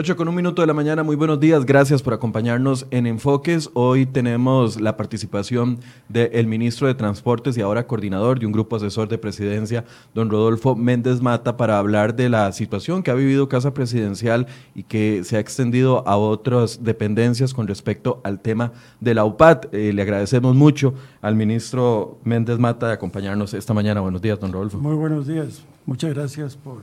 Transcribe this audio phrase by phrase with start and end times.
[0.00, 3.68] 8 con un minuto de la mañana, muy buenos días, gracias por acompañarnos en Enfoques.
[3.74, 9.10] Hoy tenemos la participación del ministro de Transportes y ahora coordinador de un grupo asesor
[9.10, 13.74] de presidencia, don Rodolfo Méndez Mata, para hablar de la situación que ha vivido Casa
[13.74, 19.26] Presidencial y que se ha extendido a otras dependencias con respecto al tema de la
[19.26, 19.66] UPAD.
[19.72, 24.00] Eh, le agradecemos mucho al ministro Méndez Mata de acompañarnos esta mañana.
[24.00, 24.78] Buenos días, don Rodolfo.
[24.78, 26.80] Muy buenos días, muchas gracias por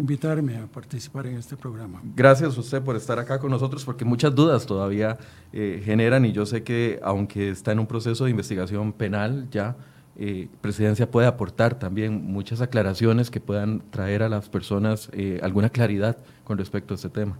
[0.00, 2.00] invitarme a participar en este programa.
[2.16, 5.18] Gracias a usted por estar acá con nosotros porque muchas dudas todavía
[5.52, 9.76] eh, generan y yo sé que aunque está en un proceso de investigación penal ya,
[10.16, 15.70] eh, Presidencia puede aportar también muchas aclaraciones que puedan traer a las personas eh, alguna
[15.70, 17.38] claridad con respecto a este tema.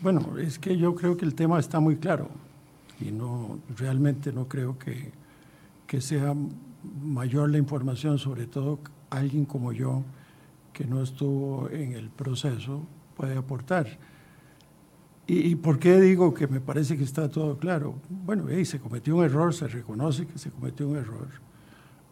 [0.00, 2.28] Bueno, es que yo creo que el tema está muy claro
[3.00, 5.12] y no realmente no creo que,
[5.86, 6.34] que sea
[7.02, 8.78] mayor la información, sobre todo
[9.10, 10.04] alguien como yo,
[10.78, 13.98] que no estuvo en el proceso puede aportar.
[15.26, 17.96] ¿Y, por qué digo que me parece que está todo claro?
[18.08, 21.26] Bueno, se cometió un error, se reconoce que se cometió un error.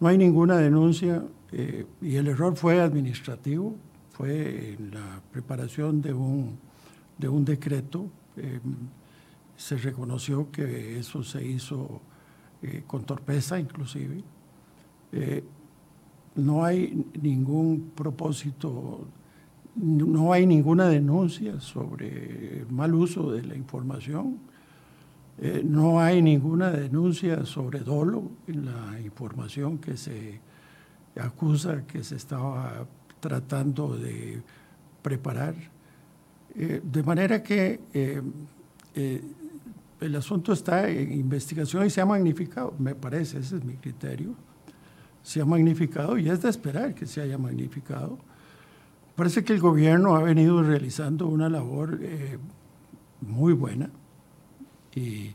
[0.01, 3.77] No hay ninguna denuncia eh, y el error fue administrativo,
[4.11, 6.59] fue en la preparación de un,
[7.19, 8.11] de un decreto.
[8.37, 8.59] Eh,
[9.57, 12.01] se reconoció que eso se hizo
[12.63, 14.25] eh, con torpeza inclusive
[16.37, 19.07] no hay ningún propósito,
[19.75, 24.39] no hay ninguna denuncia sobre mal uso de la información,
[25.39, 30.41] eh, no hay ninguna denuncia sobre dolo en la información que se
[31.19, 32.87] acusa que se estaba
[33.21, 34.43] tratando de
[35.03, 35.55] preparar.
[36.55, 38.23] Eh, de manera que eh,
[40.01, 44.35] el asunto está en investigación y se ha magnificado, me parece, ese es mi criterio
[45.27, 48.17] se ha magnificado y es de esperar que se haya magnificado.
[49.17, 52.39] Parece que el gobierno ha venido realizando una labor eh,
[53.23, 53.91] muy buena
[54.95, 55.35] y,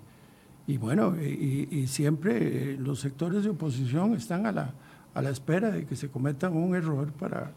[0.78, 2.38] bueno, y, siempre
[2.72, 4.74] eh, los sectores de oposición están a la,
[5.14, 7.52] a la espera de que se cometa un error para,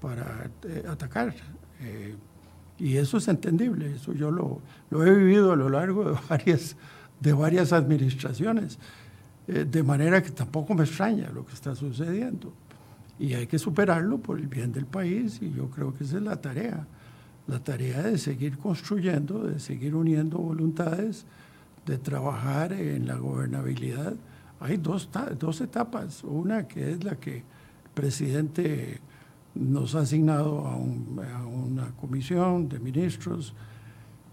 [0.00, 1.34] para eh, atacar.
[2.78, 6.74] y eso es entendible, eso yo lo, lo, he vivido a lo largo de varias,
[7.20, 8.78] de varias administraciones.
[9.48, 12.52] Eh, de manera que tampoco me extraña lo que está sucediendo.
[13.18, 16.22] Y hay que superarlo por el bien del país y yo creo que esa es
[16.22, 16.86] la tarea.
[17.46, 21.24] La tarea de seguir construyendo, de seguir uniendo voluntades,
[21.86, 24.14] de trabajar en la gobernabilidad.
[24.58, 25.08] Hay dos,
[25.38, 26.24] dos etapas.
[26.24, 27.44] Una que es la que el
[27.94, 29.00] presidente
[29.54, 33.54] nos ha asignado a, una comisión de ministros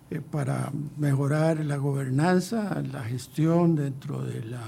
[0.09, 4.61] eh, para mejorar la gobernanza, la gestión dentro de la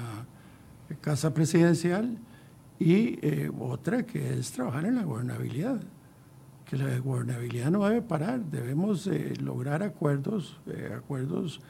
[1.02, 2.18] Casa Presidencial
[2.80, 5.82] y eh, otra que es trabajar en la gobernabilidad,
[6.66, 11.62] que la gobernabilidad no debe parar, debemos eh, lograr acuerdos, eh, acuerdos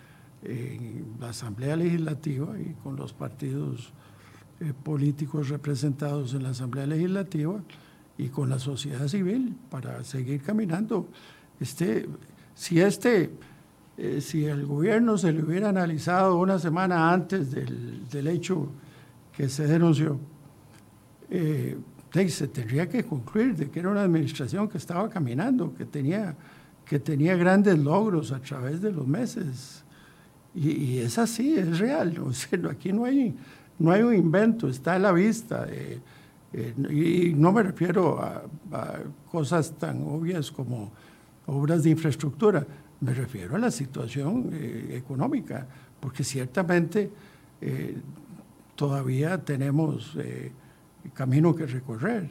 [0.44, 3.92] en la Asamblea Legislativa y con los partidos
[4.84, 7.62] políticos representados en la Asamblea Legislativa
[8.18, 11.08] y con la sociedad civil para seguir caminando.
[11.60, 12.08] Este,
[12.54, 13.32] si este
[14.20, 18.70] si el gobierno se le hubiera analizado una semana antes del, del hecho
[19.36, 20.20] que se denunció,
[21.30, 21.78] eh,
[22.30, 26.36] se tendría que concluir de que era una administración que estaba caminando, que tenía,
[26.86, 29.84] que tenía grandes logros a través de los meses.
[30.54, 32.16] Y, es así, es real.
[32.72, 33.36] aquí no hay,
[33.78, 35.68] no hay un invento, está a la vista.
[35.70, 36.00] Eh,
[36.54, 38.44] eh, y no me refiero a,
[39.30, 40.92] cosas tan obvias como
[41.48, 42.66] obras de infraestructura,
[43.02, 45.68] me refiero a la situación eh, económica,
[46.00, 47.12] porque ciertamente
[48.76, 50.52] todavía tenemos eh,
[51.14, 52.30] camino que recorrer,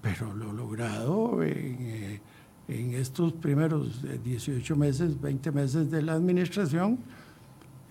[0.00, 2.20] pero lo logrado en, eh,
[2.68, 6.98] estos primeros 18 meses, 20 meses de la administración,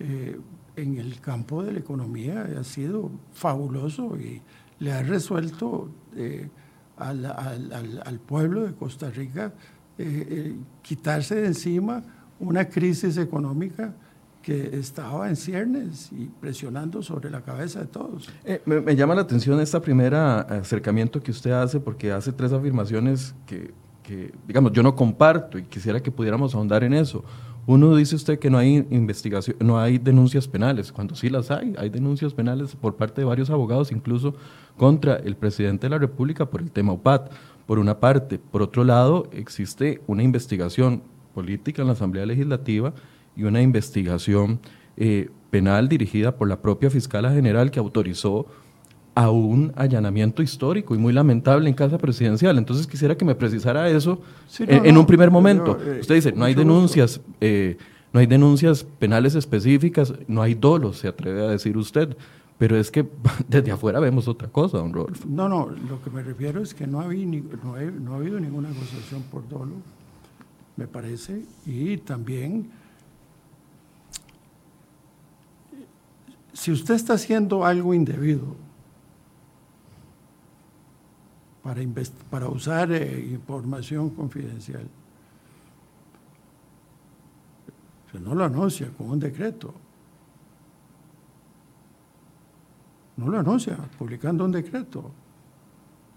[0.00, 0.38] eh,
[0.74, 4.40] en el campo de la economía ha sido fabuloso y
[4.80, 5.90] le ha resuelto
[6.96, 9.52] al, al, pueblo de Costa Rica
[10.80, 12.02] quitarse de encima
[12.40, 13.94] una crisis económica
[14.42, 18.28] que estaba en ciernes y presionando sobre la cabeza de todos.
[18.44, 23.34] Eh, me, llama la atención este primer acercamiento que usted hace porque hace tres afirmaciones
[23.46, 23.72] que,
[24.02, 27.24] que, digamos, yo no comparto y quisiera que pudiéramos ahondar en eso.
[27.64, 31.74] Uno dice usted que no hay investigación, no hay denuncias penales, cuando sí las hay,
[31.78, 34.34] hay denuncias penales por parte de varios abogados, incluso
[34.76, 37.30] contra el presidente de la República por el tema UPAT,
[37.66, 38.40] por una parte.
[38.40, 42.92] Por otro lado, existe una investigación política en la Asamblea Legislativa
[43.36, 44.60] y una investigación
[44.96, 48.46] eh, penal dirigida por la propia fiscala general que autorizó
[49.14, 52.56] a un allanamiento histórico y muy lamentable en casa presidencial.
[52.56, 54.20] Entonces quisiera que me precisara eso
[54.58, 55.78] en, un primer momento.
[55.80, 57.76] Eh, Usted dice, no hay denuncias, eh,
[58.12, 62.16] no hay denuncias penales específicas, no hay dolo, se atreve a decir usted.
[62.56, 63.06] Pero es que
[63.48, 65.26] desde afuera vemos otra cosa, don Rodolfo.
[65.28, 68.70] No, no, lo que me refiero es que no, había no, no ha habido ninguna
[68.70, 69.74] acusación por dolo,
[70.76, 72.70] me parece, y también
[76.52, 78.56] si usted está haciendo algo indebido
[82.30, 84.88] para, usar eh, información confidencial,
[88.10, 89.72] se no lo anuncia con un decreto.
[93.16, 95.10] No lo anuncia publicando un decreto.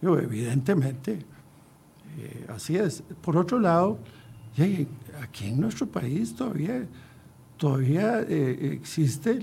[0.01, 1.19] Yo, evidentemente,
[2.17, 3.01] eh, así es.
[3.21, 3.99] Por otro lado,
[5.21, 6.85] aquí en nuestro país todavía
[7.57, 9.39] todavía eh, existe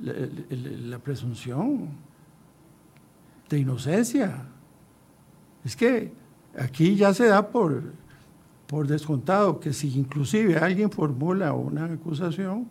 [0.00, 1.90] la, presunción
[3.48, 4.46] de inocencia.
[5.64, 6.12] Es que
[6.58, 7.82] aquí ya se da por,
[8.66, 12.68] por descontado que si inclusive alguien formula una acusación,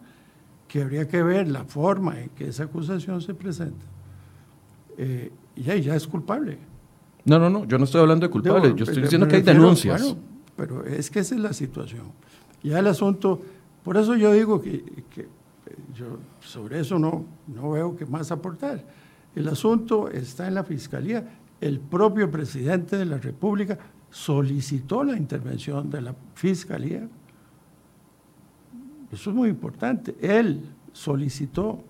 [0.68, 3.86] que habría que ver la forma en que esa acusación se presenta,
[4.98, 6.58] eh, ya, ya es culpable.
[7.26, 10.16] No, no, no, yo no estoy hablando de culpable, yo estoy diciendo que hay denuncias.
[10.56, 12.06] pero es que esa es la situación.
[12.64, 13.42] Ya el asunto,
[13.84, 14.84] por eso yo digo que,
[15.96, 18.84] yo sobre eso no, no veo que más aportar.
[19.36, 21.38] El asunto está en la Fiscalía.
[21.60, 23.78] El propio presidente de la República
[24.10, 27.08] solicitó la intervención de la Fiscalía.
[29.12, 30.16] Eso es muy importante.
[30.22, 30.62] Él
[30.94, 31.84] solicitó,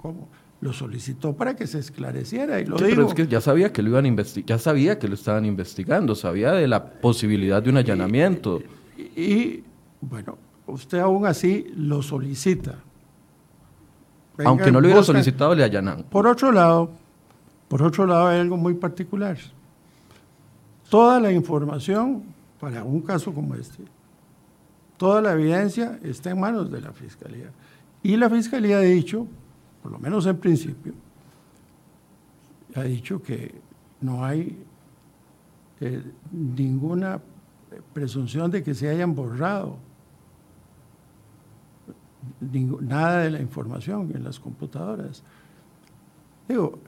[0.00, 0.28] ¿cómo?
[0.60, 3.88] Lo solicitó para que se esclareciera y lo Pero es que ya sabía que lo
[3.90, 7.78] iban a investigar, ya sabía que lo estaban investigando, sabía de la posibilidad de un
[7.78, 8.62] allanamiento.
[9.16, 9.64] y
[10.00, 12.76] bueno, usted aún así lo solicita.
[14.44, 16.04] Aunque no lo hubiera solicitado, le allanan.
[16.04, 16.90] Por otro lado,
[17.68, 19.36] por otro lado hay algo muy particular.
[20.88, 22.24] Toda la información
[22.60, 23.82] para un caso como este,
[24.98, 27.50] toda la evidencia está en manos de la Fiscalía.
[28.02, 29.26] Y la Fiscalía ha dicho,
[29.82, 30.92] por lo menos en principio,
[32.74, 33.54] ha dicho que
[34.02, 34.58] no hay
[35.80, 37.20] eh, ninguna
[37.94, 39.76] presunción de que se hayan borrado
[42.40, 45.22] nada de la información en las computadoras.
[46.48, 46.78] Digo,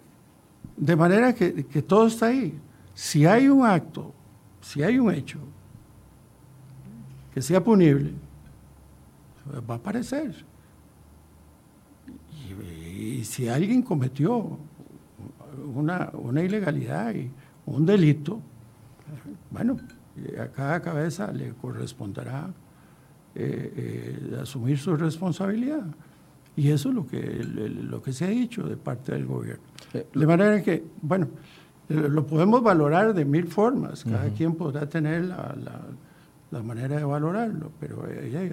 [0.77, 1.53] de manera que,
[1.83, 2.59] todo está ahí.
[2.95, 4.13] Si hay un acto,
[4.61, 5.39] si hay un hecho
[7.33, 8.13] que sea punible,
[9.69, 10.45] va a aparecer.
[12.97, 14.59] Y, si alguien cometió
[15.75, 17.31] una, una ilegalidad y
[17.67, 18.41] un delito,
[19.51, 19.77] bueno,
[20.39, 22.53] a cada cabeza le corresponderá
[23.35, 25.85] eh, eh, asumir su responsabilidad.
[26.55, 29.63] Y eso es lo que, lo que se ha dicho de parte del gobierno.
[29.95, 31.29] Eh, de manera que, bueno,
[31.89, 35.57] lo podemos valorar de mil formas, cada quien podrá tener la,
[36.51, 38.07] la, manera de valorarlo, pero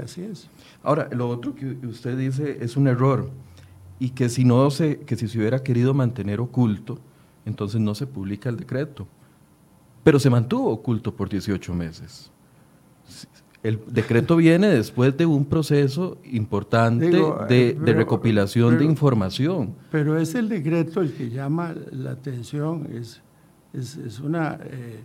[0.04, 0.50] así es.
[0.84, 3.30] Ahora, lo otro que usted dice es un error
[4.00, 7.00] y que si no se, que si se hubiera querido mantener oculto,
[7.46, 9.08] entonces no se publica el decreto.
[10.04, 12.32] Pero se mantuvo oculto por 18 meses.
[13.62, 19.76] El decreto viene después de un proceso importante de, eh, recopilación de información.
[19.92, 23.22] Pero es el decreto el que llama la atención, es,
[23.74, 24.60] es, una...
[24.64, 25.04] Eh,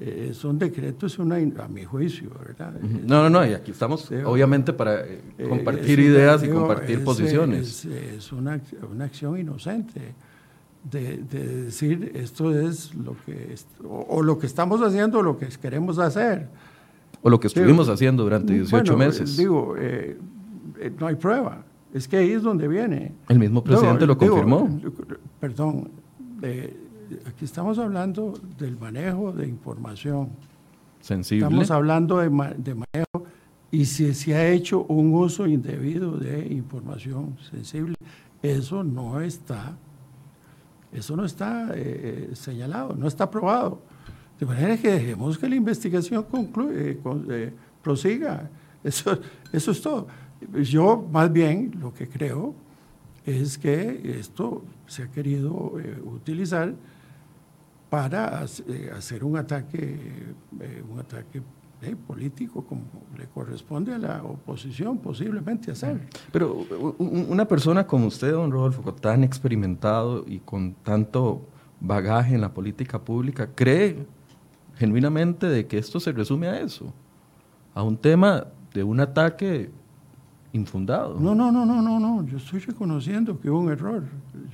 [0.00, 2.72] eh, son decretos, una, a mi juicio, ¿verdad?
[2.80, 5.04] No, no, no, y aquí estamos obviamente para
[5.48, 7.84] compartir ideas y compartir posiciones.
[7.84, 8.60] Es, una,
[8.90, 10.14] una, acción inocente
[10.90, 13.54] de, decir esto es lo que,
[13.88, 16.48] o, lo que estamos haciendo o lo que queremos hacer
[17.24, 19.36] o lo que estuvimos haciendo durante 18 meses.
[19.38, 20.18] Digo, eh,
[20.78, 21.64] eh, no hay prueba.
[21.94, 23.14] Es que ahí es donde viene.
[23.28, 24.68] El mismo presidente lo confirmó.
[25.40, 25.88] perdón,
[27.26, 30.28] aquí estamos hablando del manejo de información.
[31.00, 31.46] Sensible.
[31.46, 33.26] Estamos hablando de, manejo
[33.70, 37.94] y si se ha hecho un uso indebido de información sensible,
[38.42, 39.76] eso no está,
[40.92, 43.80] eso no está eh, señalado, no está aprobado.
[44.38, 47.00] De manera que dejemos que la investigación concluye, eh,
[47.30, 48.50] eh, prosiga.
[48.82, 49.18] Eso,
[49.52, 50.06] eso es todo.
[50.62, 52.54] Yo más bien lo que creo
[53.24, 56.74] es que esto se ha querido eh, utilizar
[57.88, 59.96] para hacer un ataque,
[60.90, 61.40] un ataque
[62.06, 62.82] político como
[63.16, 66.00] le corresponde a la oposición posiblemente hacer.
[66.32, 66.66] Pero
[66.98, 71.46] una persona como usted, don Rodolfo, tan experimentado y con tanto
[71.80, 74.06] bagaje en la política pública, ¿cree
[74.76, 76.92] genuinamente de que esto se resume a eso,
[77.74, 79.70] a un tema de un ataque
[80.52, 81.18] infundado.
[81.18, 82.26] No, no, no, no, no, no.
[82.26, 84.04] Yo estoy reconociendo que hubo un error.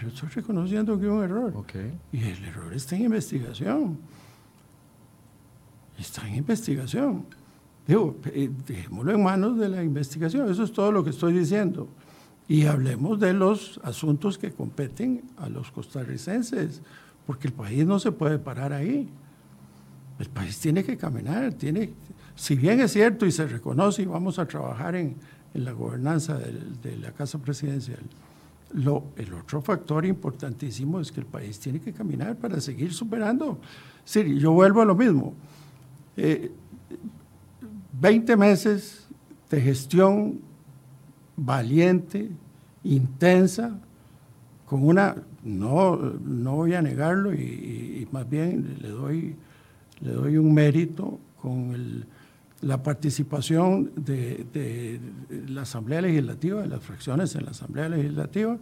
[0.01, 1.53] Yo estoy reconociendo que hubo un error.
[1.57, 1.93] Okay.
[2.13, 3.99] Y el error está en investigación.
[5.99, 7.27] Está en investigación.
[7.87, 10.51] Digo, eh, dejémoslo en manos de la investigación.
[10.51, 11.89] Eso es todo lo que estoy diciendo.
[12.49, 16.83] Y hablemos de los asuntos que competen a los costarricenses,
[17.27, 19.09] porque el país no se puede parar ahí.
[20.21, 21.91] El país tiene que caminar, tiene,
[22.37, 25.17] si bien es cierto y se reconoce y vamos a trabajar en,
[25.55, 27.99] la gobernanza de, la Casa Presidencial,
[28.75, 33.59] lo, el otro factor importantísimo es que el país tiene que caminar para seguir superando.
[34.05, 35.35] Sí, yo vuelvo a lo mismo.
[36.17, 36.53] Eh,
[38.01, 39.09] 20 meses
[39.51, 40.41] de gestión
[41.37, 42.31] valiente,
[42.85, 43.77] intensa,
[44.67, 49.37] con una, no, no voy a negarlo y más bien le doy,
[50.01, 52.07] le doy un mérito con
[52.63, 55.01] la participación de,
[55.49, 58.59] la Asamblea Legislativa, de las fracciones en la Asamblea Legislativa,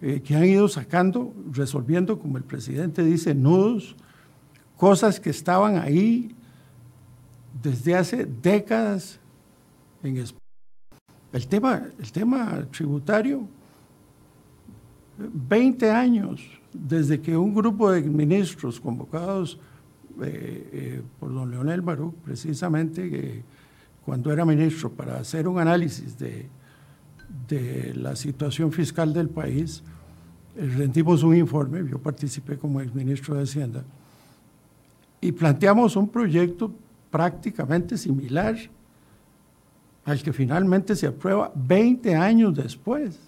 [0.00, 3.96] eh, que han ido sacando, resolviendo, como el presidente dice, nudos,
[4.76, 6.34] cosas que estaban ahí
[7.62, 9.18] desde hace décadas
[10.02, 10.24] en
[11.32, 13.48] El tema, el tema tributario,
[15.18, 16.40] 20 años
[16.72, 19.58] desde que un grupo de ministros convocados
[20.22, 23.42] eh, eh, por don Leonel Baruch, precisamente
[24.04, 26.48] cuando era ministro, para hacer un análisis de,
[27.46, 29.82] de la situación fiscal del país,
[30.56, 33.84] eh, rendimos un informe, yo participé como exministro de Hacienda,
[35.20, 36.72] y planteamos un proyecto
[37.10, 38.56] prácticamente similar
[40.04, 43.18] al que finalmente se aprueba 20 años después,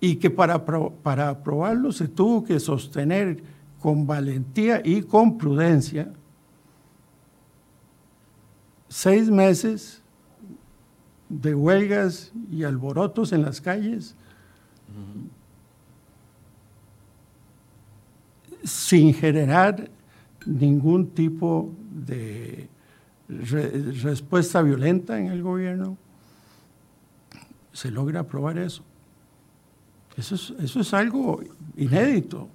[0.00, 3.42] y que para, para aprobarlo se tuvo que sostener
[3.80, 6.12] con valentía y con prudencia,
[8.88, 10.02] seis meses
[11.28, 14.14] de huelgas y alborotos en las calles,
[18.64, 19.90] sin generar
[20.46, 22.68] ningún tipo de
[23.28, 25.96] respuesta violenta en el gobierno,
[27.72, 28.82] se logra aprobar eso.
[30.16, 31.40] Eso es, algo
[31.76, 32.48] inédito.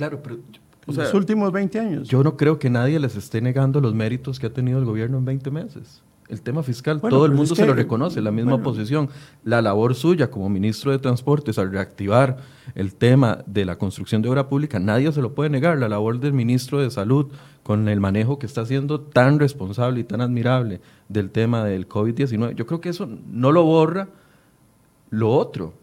[0.00, 0.38] Claro, pero...
[0.86, 2.08] los últimos 20 años.
[2.08, 5.18] Yo no creo que nadie les esté negando los méritos que ha tenido el gobierno
[5.18, 6.00] en 20 meses.
[6.30, 9.10] El tema fiscal, todo el mundo se lo reconoce, la misma oposición.
[9.44, 12.38] La labor suya como ministro de Transportes al reactivar
[12.74, 15.76] el tema de la construcción de obra pública, nadie se lo puede negar.
[15.76, 17.26] La labor del ministro de Salud
[17.62, 20.80] con el manejo que está haciendo tan responsable y tan admirable
[21.10, 24.08] del tema del COVID-19, yo creo que eso no lo borra
[25.10, 25.74] lo otro.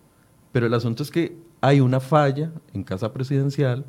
[0.53, 3.85] Pero el asunto es que hay una falla en Casa Presidencial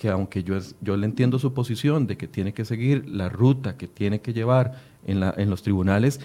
[0.00, 3.76] que aunque yo, yo le entiendo su posición de que tiene que seguir la ruta
[3.76, 6.20] que tiene que llevar en, la, en los tribunales,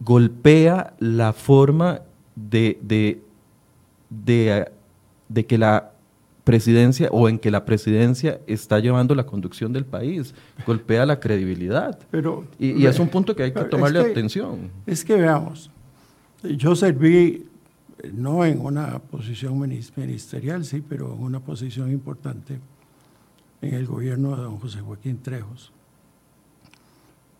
[0.00, 2.00] golpea la forma
[2.34, 3.22] de, de,
[4.10, 5.92] de, que la
[6.42, 10.34] presidencia o en que la presidencia está llevando la conducción del país,
[10.66, 11.96] golpea la credibilidad.
[12.10, 14.72] Pero, y, es un punto que hay que tomarle atención.
[14.84, 15.70] Es que veamos,
[16.42, 17.46] yo serví
[18.12, 22.60] no en una posición ministerial, sí, pero en una posición importante
[23.60, 25.72] en el gobierno de don José Joaquín Trejos.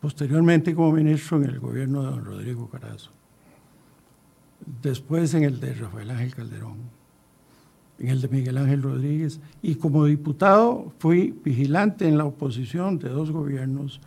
[0.00, 3.10] Posteriormente como ministro en el gobierno de don Rodrigo Carazo.
[4.82, 6.78] Después en el de Rafael Ángel Calderón,
[7.98, 9.40] en el de Miguel Ángel Rodríguez.
[9.62, 14.00] Y como diputado fui vigilante en la oposición de dos gobiernos,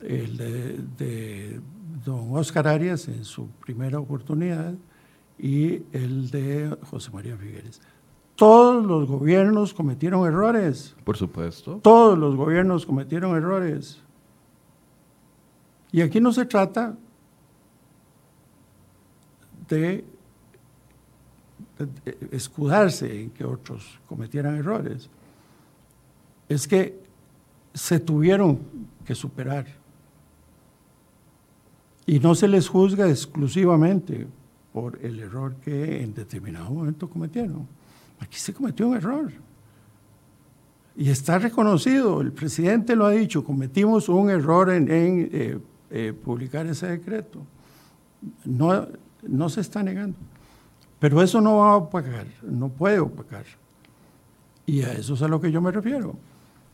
[0.00, 0.36] el
[0.96, 1.60] de,
[2.04, 4.74] don Oscar Arias en su primera oportunidad
[5.42, 7.80] y el de José María Figueres.
[8.36, 10.94] Todos los gobiernos cometieron errores.
[11.04, 11.80] Por supuesto.
[11.82, 14.00] Todos los gobiernos cometieron errores.
[15.92, 16.96] Y aquí no se trata
[19.68, 20.04] de,
[22.30, 25.08] escudarse en que otros cometieran errores.
[26.48, 27.00] Es que
[27.72, 28.58] se tuvieron
[29.04, 29.66] que superar.
[32.06, 34.26] Y no se les juzga exclusivamente
[34.72, 37.66] por el error que en determinado momento cometieron.
[38.20, 39.32] Aquí se cometió un error.
[40.96, 45.58] Y está reconocido, el presidente lo ha dicho, cometimos un error en, eh,
[45.90, 47.40] eh, publicar ese decreto.
[48.44, 48.86] No,
[49.22, 50.18] no se está negando.
[50.98, 53.44] Pero eso no va a opacar, no puede opacar.
[54.66, 56.16] Y a eso es a lo que yo me refiero.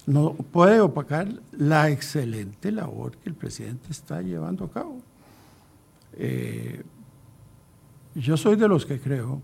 [0.07, 5.01] No puede opacar la excelente labor que el presidente está llevando a cabo.
[6.15, 6.83] Eh,
[8.17, 9.41] yo soy de los que creo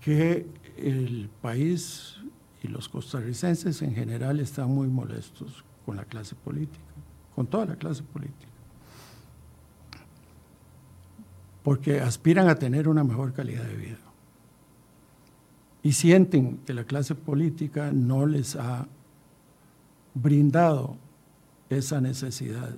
[0.00, 2.16] que el país
[2.62, 6.84] y los costarricenses en general están muy molestos con la clase política,
[7.34, 8.54] con toda la clase política.
[11.64, 13.98] porque aspiran a tener una mejor calidad de vida.
[15.82, 18.86] Y sienten que la clase política no les ha
[20.12, 20.98] brindado
[21.70, 22.76] esa necesidad.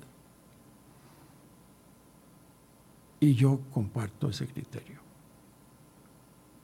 [3.26, 5.00] Y yo comparto ese criterio.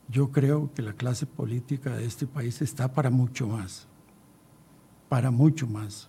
[0.09, 3.89] Yo creo que la clase política de este país está para mucho más,
[5.09, 6.09] para mucho más.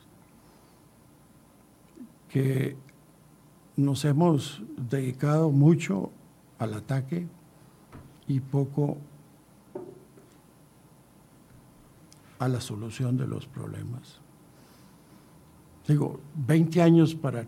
[2.29, 2.77] Que
[3.75, 6.11] nos hemos dedicado mucho
[6.59, 7.25] al ataque
[8.27, 8.99] y poco
[12.37, 14.19] a la solución de los problemas.
[15.87, 17.47] Digo, 20 años para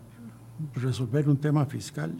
[0.74, 2.12] resolver un tema fiscal,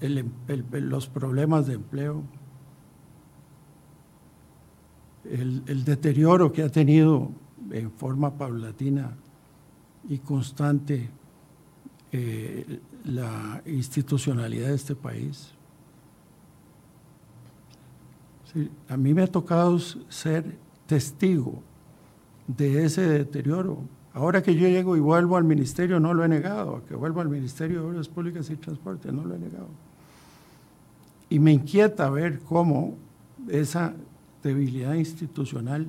[0.00, 2.22] los problemas de empleo,
[5.24, 7.30] el, deterioro que ha tenido
[7.70, 9.12] en forma paulatina
[10.08, 11.10] y constante
[12.12, 15.52] eh, la institucionalidad de este país.
[18.88, 21.62] a mí me ha tocado ser testigo
[22.46, 23.80] de ese deterioro.
[24.14, 27.28] Ahora que yo llego y vuelvo al ministerio, no lo he negado, que vuelvo al
[27.28, 29.68] Ministerio de Obras Públicas y Transporte, no lo he negado.
[31.28, 32.96] Y me inquieta ver cómo
[33.48, 33.94] esa
[34.42, 35.86] debilidad institucional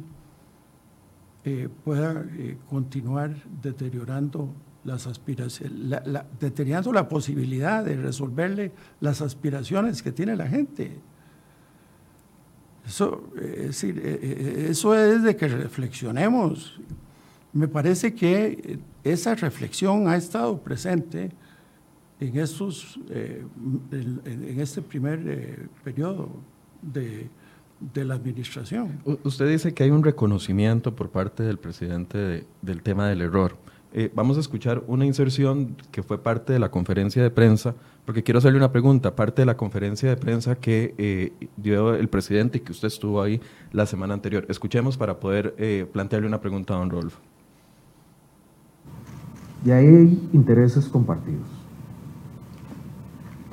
[1.45, 4.49] eh, pueda eh, continuar deteriorando
[4.83, 6.01] las aspiraciones,
[6.39, 10.99] deteriorando la posibilidad de resolverle las aspiraciones que tiene la gente.
[12.85, 16.79] Eso, eh, es de que reflexionemos.
[17.53, 21.31] Me parece que esa reflexión ha estado presente
[22.19, 23.43] en, estos, eh,
[23.91, 26.29] en, este primer eh, periodo
[26.81, 27.29] de,
[27.93, 28.99] de, la administración.
[29.23, 33.57] usted dice que hay un reconocimiento por parte del presidente del tema del error.
[33.93, 37.73] Eh, vamos a escuchar una inserción que fue parte de la conferencia de prensa,
[38.05, 42.57] porque quiero hacerle una pregunta, parte de la conferencia de prensa que dio el presidente
[42.57, 43.39] y que usted estuvo ahí
[43.71, 44.45] la semana anterior.
[44.49, 45.55] Escuchemos para poder
[45.91, 47.19] plantearle una pregunta a don Rolfo.
[49.65, 51.56] Y ahí hay intereses compartidos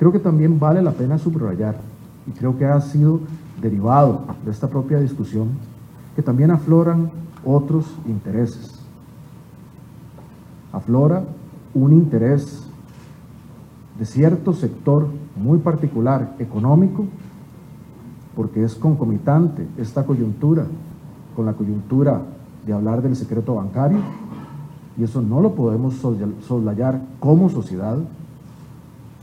[0.05, 1.77] Creo que también vale la pena subrayar,
[2.27, 3.21] y creo que ha sido
[3.59, 5.47] derivado de esta propia discusión,
[6.15, 7.09] que también afloran
[7.43, 8.83] otros intereses.
[10.71, 11.23] Aflora
[11.73, 12.67] un interés
[13.97, 17.05] de cierto sector muy particular económico,
[18.35, 20.67] porque es concomitante esta coyuntura
[21.35, 22.21] con la coyuntura
[22.63, 23.97] de hablar del secreto bancario,
[24.99, 25.95] y eso no lo podemos
[26.47, 27.97] soslayar como sociedad,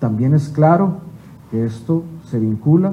[0.03, 0.97] también es claro
[1.53, 2.93] que esto se vincula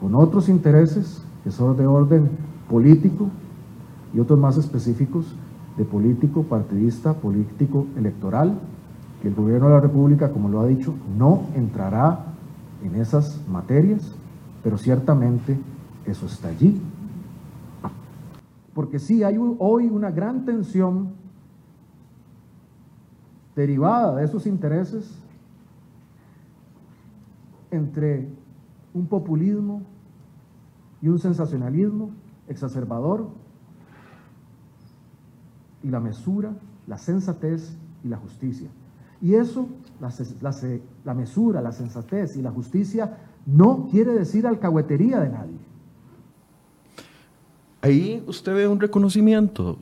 [0.00, 2.30] con otros intereses que son de orden
[2.70, 3.30] político
[4.14, 5.34] y otros más específicos
[5.76, 8.60] de político partidista, político electoral,
[9.20, 12.26] que el gobierno de la República, como lo ha dicho, no entrará
[12.80, 14.14] en esas materias,
[14.62, 15.58] pero ciertamente
[16.04, 16.80] eso está allí.
[18.72, 21.08] Porque sí, hay hoy una gran tensión
[23.56, 25.25] derivada de esos intereses
[27.70, 28.28] entre
[28.94, 29.82] un populismo
[31.02, 32.10] y un sensacionalismo
[32.48, 33.28] exacerbador
[35.82, 36.52] y la mesura,
[36.86, 38.68] la sensatez y la justicia.
[39.20, 39.68] Y eso,
[41.04, 45.58] la, mesura, la sensatez y la justicia, no quiere decir alcahuetería de nadie.
[47.82, 49.78] Ahí usted ve un reconocimiento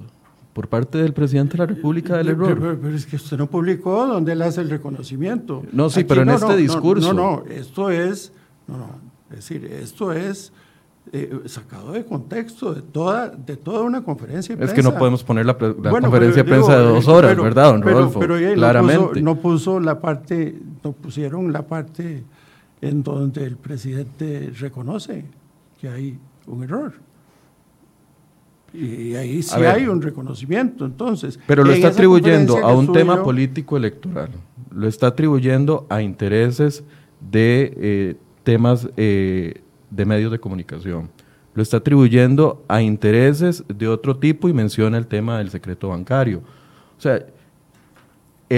[0.55, 2.79] por parte del presidente de la República del error.
[2.81, 5.63] Pero, es que usted no publicó dónde él hace el reconocimiento.
[5.73, 7.13] No, sí, pero en este discurso.
[7.13, 8.33] No, no, esto es,
[8.69, 8.91] no, no,
[9.31, 10.53] es decir, esto es
[11.13, 14.73] eh, sacado de contexto de toda, de toda una conferencia de prensa.
[14.73, 18.21] Es que no podemos poner la, conferencia de prensa de dos horas, ¿verdad, don Rodolfo?
[18.21, 19.21] Pero, pero Claramente.
[19.21, 22.25] No puso, la parte, no pusieron la parte
[22.81, 25.25] en donde el presidente reconoce
[25.81, 26.93] que hay un error.
[28.75, 31.39] Y ahí sí hay un reconocimiento, entonces.
[31.47, 34.31] Pero lo está atribuyendo a un tema político electoral,
[34.73, 36.83] lo está atribuyendo a intereses
[37.21, 41.09] de eh, temas eh, de medios de comunicación,
[41.55, 46.43] lo está atribuyendo a intereses de otro tipo y menciona el tema del secreto bancario.
[46.99, 47.25] O sea,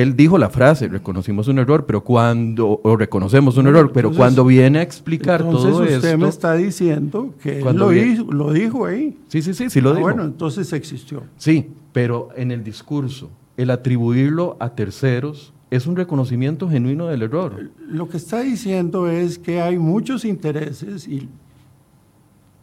[0.03, 4.45] él dijo la frase, reconocimos un error, pero cuando, o reconocemos un error, pero cuando
[4.45, 5.97] viene a explicar todo esto...
[5.97, 7.91] usted me está diciendo que él lo,
[8.33, 9.17] lo, dijo ahí.
[9.29, 10.03] Sí, sí, sí, sí lo ah, dijo.
[10.03, 11.23] Bueno, entonces existió.
[11.37, 17.71] Sí, pero en el discurso, el atribuirlo a terceros es un reconocimiento genuino del error.
[17.89, 21.29] Lo que está diciendo es que hay muchos intereses y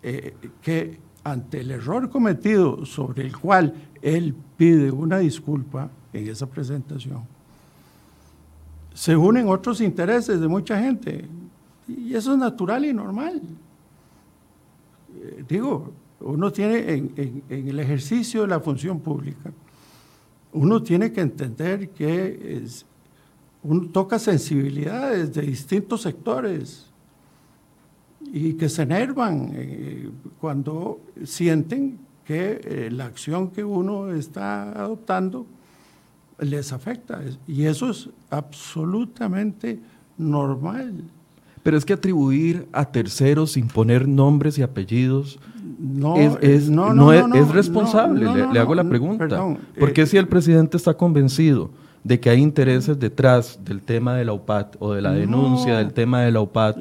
[0.03, 6.45] eh, que ante el error cometido sobre el cual él pide una disculpa, en esa
[6.45, 7.23] presentación,
[8.93, 11.27] se unen otros intereses de mucha gente.
[11.87, 13.41] Y eso es natural y normal.
[15.15, 19.51] Eh, digo, uno tiene en, el ejercicio de la función pública,
[20.53, 22.63] uno tiene que entender que
[23.63, 26.85] uno toca sensibilidades de distintos sectores
[28.21, 35.45] y que se enervan eh, cuando sienten que eh, la acción que uno está adoptando
[36.39, 37.21] les afecta.
[37.47, 39.79] Y eso es absolutamente
[40.17, 41.03] normal.
[41.63, 45.39] Pero es que atribuir a terceros sin poner nombres y apellidos
[45.79, 48.25] no es, no, es, responsable.
[48.51, 49.57] le, hago la pregunta.
[49.79, 51.71] porque eh, si el presidente está convencido
[52.03, 55.93] de que hay intereses detrás del tema de la UPAT o de la denuncia del
[55.93, 56.77] tema de la UPAT,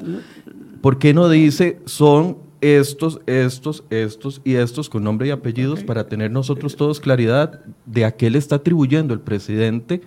[0.81, 6.07] ¿por qué no dice son estos, estos, estos y estos con nombre y apellidos para
[6.07, 10.01] tener nosotros todos claridad de a qué le está atribuyendo el presidente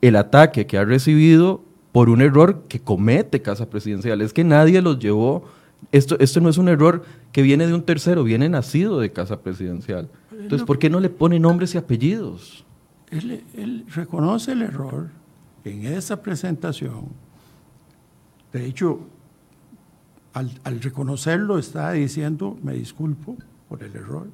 [0.00, 4.20] el ataque que ha recibido por un error que comete Casa Presidencial.
[4.20, 5.44] Es que nadie los llevó.
[5.92, 9.40] Esto, esto no es un error que viene de un tercero, viene nacido de Casa
[9.40, 10.10] Presidencial.
[10.32, 12.64] Entonces, ¿por qué no le pone nombres y apellidos?
[13.10, 15.10] Él, él reconoce el error
[15.64, 17.10] en esa presentación.
[18.52, 19.06] De hecho,
[20.32, 23.36] al, reconocerlo está diciendo, me disculpo
[23.68, 24.28] por el error.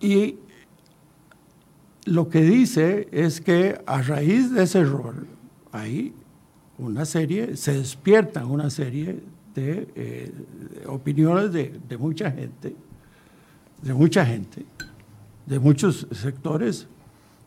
[0.00, 0.36] Y
[2.04, 5.26] lo que dice es que a raíz de ese error
[5.72, 6.14] hay
[6.78, 9.20] una serie, se despiertan una serie
[9.54, 10.32] de, eh,
[10.86, 12.76] opiniones de, de, mucha gente,
[13.82, 14.64] de mucha gente,
[15.46, 16.86] de muchos sectores,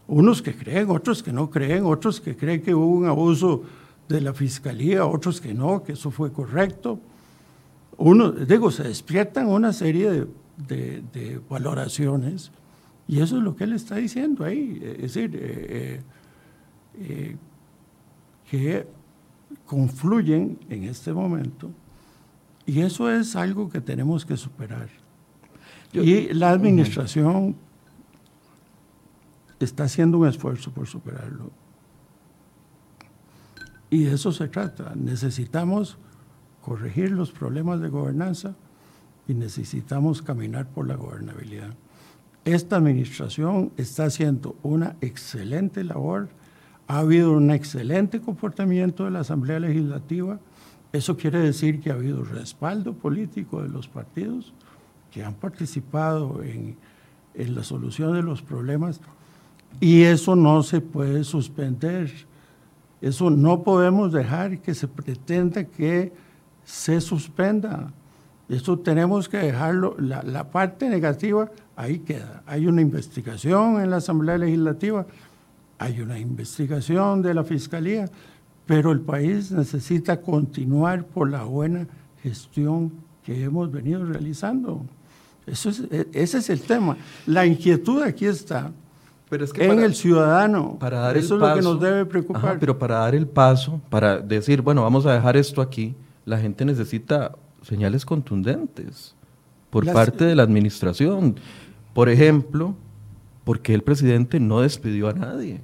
[0.08, 3.63] unos que creen, otros que no creen, otros que creen que hubo un abuso
[4.10, 7.00] de la fiscalía, otros que no, que eso fue correcto.
[7.98, 10.26] Uno, digo, se despiertan una serie
[10.58, 12.52] de, valoraciones
[13.08, 14.82] y eso es lo que él está diciendo ahí.
[14.84, 16.02] Es decir, eh, eh,
[16.98, 17.38] eh,
[18.50, 18.88] que
[19.65, 21.69] confluyen en este momento
[22.65, 24.89] y eso es algo que tenemos que superar.
[25.93, 27.56] y la administración
[29.60, 31.52] está haciendo un esfuerzo por superarlo.
[33.89, 34.93] Y de eso se trata.
[34.95, 35.97] Necesitamos
[36.62, 38.56] corregir los problemas de gobernanza
[39.28, 41.73] y necesitamos caminar por la gobernabilidad.
[42.45, 46.30] Esta administración está haciendo una excelente labor.
[46.88, 50.39] Ha habido un excelente comportamiento de la Asamblea Legislativa.
[50.91, 54.54] Eso quiere decir que ha habido respaldo político de los partidos
[55.12, 56.78] que han participado en,
[57.34, 58.99] en la solución de los problemas
[59.80, 62.12] y eso no se puede suspender
[63.01, 66.12] eso no podemos dejar que se pretenda que
[66.65, 67.91] se suspenda.
[68.49, 72.43] Eso tenemos que dejarlo, la, parte negativa ahí queda.
[72.45, 75.05] Hay una investigación en la Asamblea Legislativa,
[75.77, 78.09] hay una investigación de la Fiscalía,
[78.65, 81.88] pero el país necesita continuar por la buena
[82.21, 82.91] gestión
[83.23, 84.83] que hemos venido realizando.
[85.45, 86.97] Eso es, e, ese es el tema.
[87.27, 88.71] La inquietud aquí está
[89.30, 90.78] pero es que en el ciudadano.
[90.80, 92.58] Para dar Eso es lo que nos debe preocupar.
[92.60, 96.65] pero para dar el paso, para decir, bueno, vamos a dejar esto aquí, la gente
[96.65, 99.15] necesita señales contundentes
[99.70, 101.36] por parte de la administración.
[101.94, 102.76] Por ejemplo,
[103.44, 105.62] ¿por qué el presidente no despidió a nadie?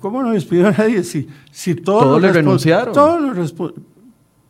[0.00, 1.02] ¿Cómo no despidió a nadie?
[1.02, 2.94] Si, si todos, todos le renunciaron.
[2.94, 3.54] Todos, los,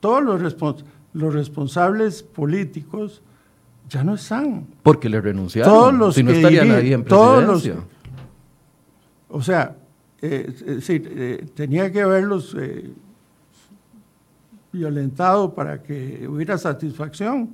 [0.00, 3.22] todos los, los responsables políticos
[3.88, 4.66] ya no están.
[4.82, 5.72] Porque le renunciaron.
[5.72, 7.76] Todos los si no estaría nadie en presidencia.
[9.38, 9.76] O sea,
[10.20, 12.56] eh, eh, eh, tenía que haberlos
[14.72, 17.50] violentado para que hubiera satisfacción.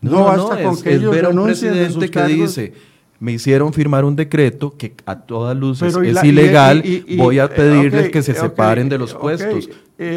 [0.00, 2.72] No, basta con que ellos ver a un presidente que dice,
[3.20, 6.82] me hicieron firmar un decreto que a todas luces es ilegal,
[7.16, 9.70] voy a pedirles que se separen de los puestos.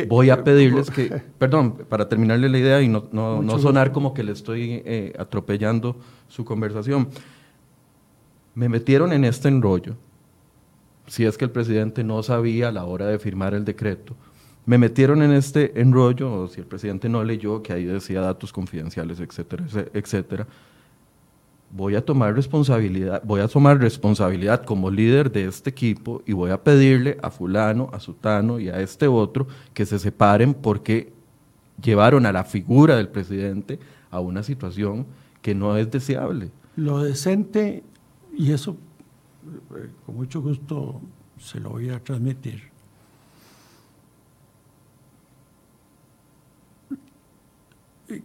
[0.07, 4.23] voy a pedirles que, perdón, para terminarle la idea y no, no sonar como que
[4.23, 4.83] le estoy
[5.19, 5.95] atropellando
[6.27, 7.07] su conversación,
[8.55, 9.95] me metieron en este enrollo
[11.07, 14.15] si es que el presidente no sabía a la hora de firmar el decreto.
[14.65, 18.53] Me metieron en este enrollo, o si el presidente no leyó, que ahí decía datos
[18.53, 20.47] confidenciales, etcétera, etcétera.
[21.75, 26.51] Voy a tomar responsabilidad, voy a tomar responsabilidad como líder de este equipo y voy
[26.51, 31.11] a pedirle a fulano, a sutano y a este otro que se separen porque
[31.81, 33.79] llevaron a la figura del presidente
[34.11, 35.07] a una situación
[35.41, 36.51] que no es deseable.
[36.75, 37.83] Lo decente,
[38.37, 38.77] y eso
[40.05, 41.01] con mucho gusto
[41.39, 42.71] se lo voy a transmitir.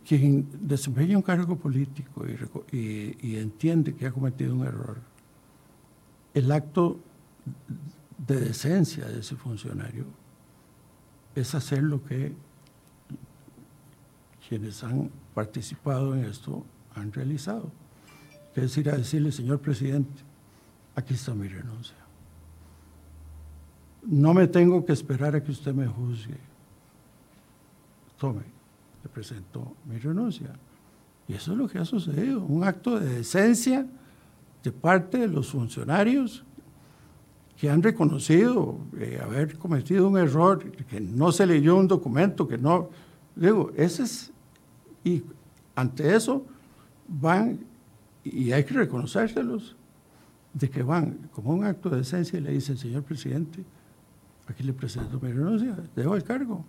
[0.04, 2.26] Quien desempeña un cargo político
[2.70, 4.98] y, entiende que ha cometido un error,
[6.34, 7.00] el acto
[8.26, 10.04] de decencia de ese funcionario
[11.34, 12.34] es hacer lo que
[14.46, 17.70] quienes han participado en esto han realizado,
[18.54, 20.27] que es ir a decirle, señor presidente,
[20.98, 21.96] aquí está mi renuncia.
[24.02, 26.38] No me tengo que esperar a que usted me juzgue.
[28.18, 28.42] Tome,
[29.02, 30.48] le presento mi renuncia.
[31.28, 33.86] Y eso es lo que ha sucedido, un acto de decencia
[34.64, 36.44] de parte de los funcionarios
[37.56, 42.58] que han reconocido eh, haber cometido un error, que no se leyó un documento, que
[42.58, 42.90] no...
[43.36, 44.32] Digo, ese es...
[45.04, 45.22] Y
[45.76, 46.44] ante eso
[47.06, 47.60] van,
[48.24, 49.76] y hay que reconocérselos,
[50.52, 53.64] de que van como un acto de decencia y le dicen, señor presidente,
[54.46, 56.64] aquí le presento mi renuncia, dejo el cargo.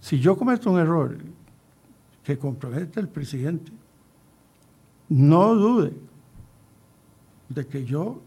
[0.00, 1.18] Si yo cometo un error
[2.22, 3.72] que compromete al presidente,
[5.08, 5.92] no dude
[7.48, 8.20] de que yo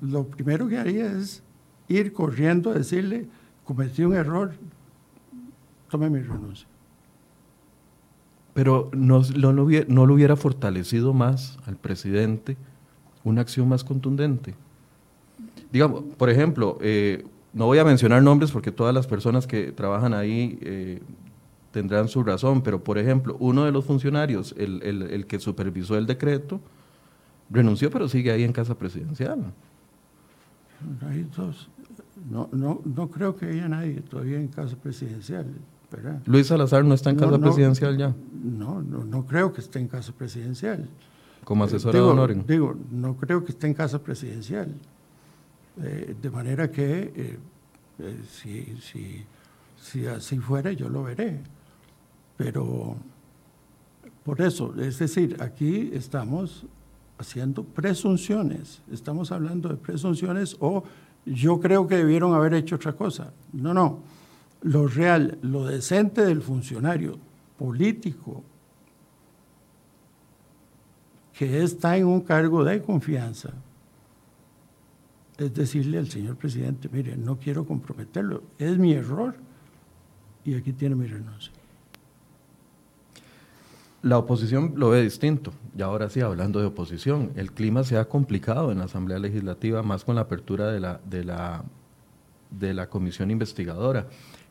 [0.00, 1.42] lo primero que haría es
[1.88, 3.26] ir corriendo a decirle,
[3.64, 4.54] cometí un error,
[5.88, 6.68] tome mi renuncia.
[8.54, 12.56] Pero no, lo no, lo hubiera, fortalecido más al presidente
[13.26, 14.54] una acción más contundente.
[15.72, 20.14] Digamos, por ejemplo, eh, no voy a mencionar nombres porque todas las personas que trabajan
[20.14, 21.00] ahí eh,
[21.72, 25.98] tendrán su razón, pero por ejemplo, uno de los funcionarios, el, el, el que supervisó
[25.98, 26.60] el decreto,
[27.50, 29.52] renunció, pero sigue ahí en casa presidencial.
[31.08, 31.68] Hay dos.
[32.30, 35.46] No, no, no creo que haya nadie todavía en casa presidencial.
[35.90, 36.20] ¿verdad?
[36.26, 39.78] Luis Salazar no está en casa no, presidencial ya, No, no, no creo que esté
[39.80, 40.88] en casa presidencial.
[41.46, 42.44] Como asesor digo, de Honoren.
[42.44, 44.74] digo, no creo que esté en casa presidencial.
[45.80, 47.38] Eh, de manera que eh,
[48.00, 49.24] eh, si, si,
[49.80, 51.38] si así fuera, yo lo veré.
[52.36, 52.96] Pero
[54.24, 56.66] por eso, es decir, aquí estamos
[57.16, 60.82] haciendo presunciones, estamos hablando de presunciones o
[61.24, 63.32] yo creo que debieron haber hecho otra cosa.
[63.52, 64.00] No, no,
[64.62, 67.20] lo real, lo decente del funcionario
[67.56, 68.42] político
[71.38, 73.50] que está en un cargo de confianza,
[75.36, 79.34] es decirle al señor presidente, mire, no quiero comprometerlo, es mi error
[80.44, 81.52] y aquí tiene mi renuncia.
[84.02, 85.52] La oposición lo ve distinto.
[85.76, 89.82] Y ahora sí, hablando de oposición, el clima se ha complicado en la Asamblea Legislativa,
[89.82, 91.64] más con la apertura de la, de la,
[92.50, 94.06] de la comisión investigadora.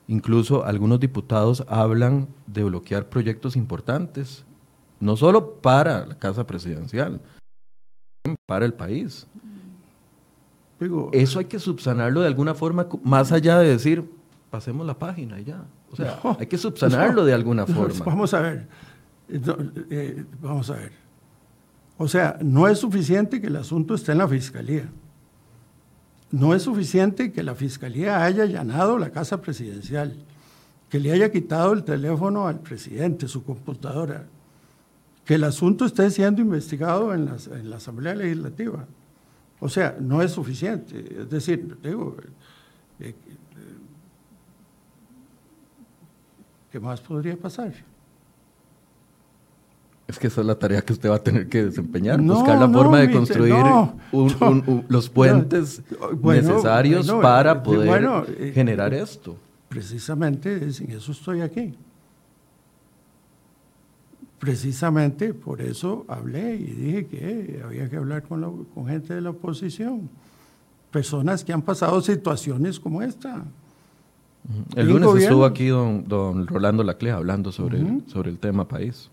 [0.08, 4.44] Incluso algunos diputados hablan de bloquear proyectos importantes,
[5.00, 7.22] no solo para la Casa Presidencial,
[8.46, 9.28] para el país.
[10.80, 14.10] Digo, Eso hay que subsanarlo de alguna forma, más allá de decir,
[14.50, 15.64] pasemos la página y ya.
[15.92, 18.06] O sea, No, hay que subsanarlo no, de alguna forma.
[18.06, 18.68] Vamos a ver,
[19.30, 20.92] eh, vamos a ver.
[21.98, 24.90] O sea, no es suficiente que el asunto esté en la fiscalía.
[26.32, 30.18] No es suficiente que la fiscalía haya allanado la casa presidencial,
[30.90, 34.26] que le haya quitado el teléfono al presidente, su computadora,
[35.26, 38.86] que el asunto esté siendo investigado en la, en la Asamblea Legislativa.
[39.60, 41.04] O sea, no es suficiente.
[41.22, 42.16] Es decir, digo,
[43.00, 43.14] eh, eh,
[46.72, 47.74] ¿qué más podría pasar?
[50.08, 52.60] Es que esa es la tarea que usted va a tener que desempeñar, No, buscar
[52.60, 55.82] la no, forma de construir no, un- un- un- los puentes
[56.20, 59.36] Bueno, necesarios bueno, para eh, poder bueno, eh, generar esto.
[59.70, 61.76] Precisamente en eso estoy aquí.
[64.40, 69.22] Precisamente por eso hablé y dije que había que hablar con, la- con gente de
[69.22, 70.10] la oposición,
[70.92, 73.44] personas que han pasado situaciones como esta.
[74.76, 75.30] El ¿y lunes gobierno?
[75.30, 79.10] estuvo aquí don, don Rolando Laclea hablando sobre, el, sobre el tema país,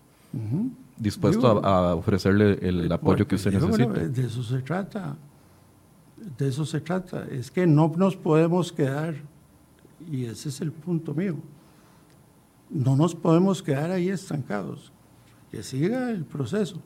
[0.97, 3.89] dispuesto Digo, a, a ofrecerle el apoyo que usted digo, necesita.
[3.91, 5.15] bueno, de eso se trata.
[6.37, 7.25] De eso se trata.
[7.31, 9.15] Es que no nos podemos quedar,
[10.11, 11.35] y ese es el punto mío,
[12.69, 14.91] no nos podemos quedar ahí estancados.
[15.53, 16.81] Que siga el proceso,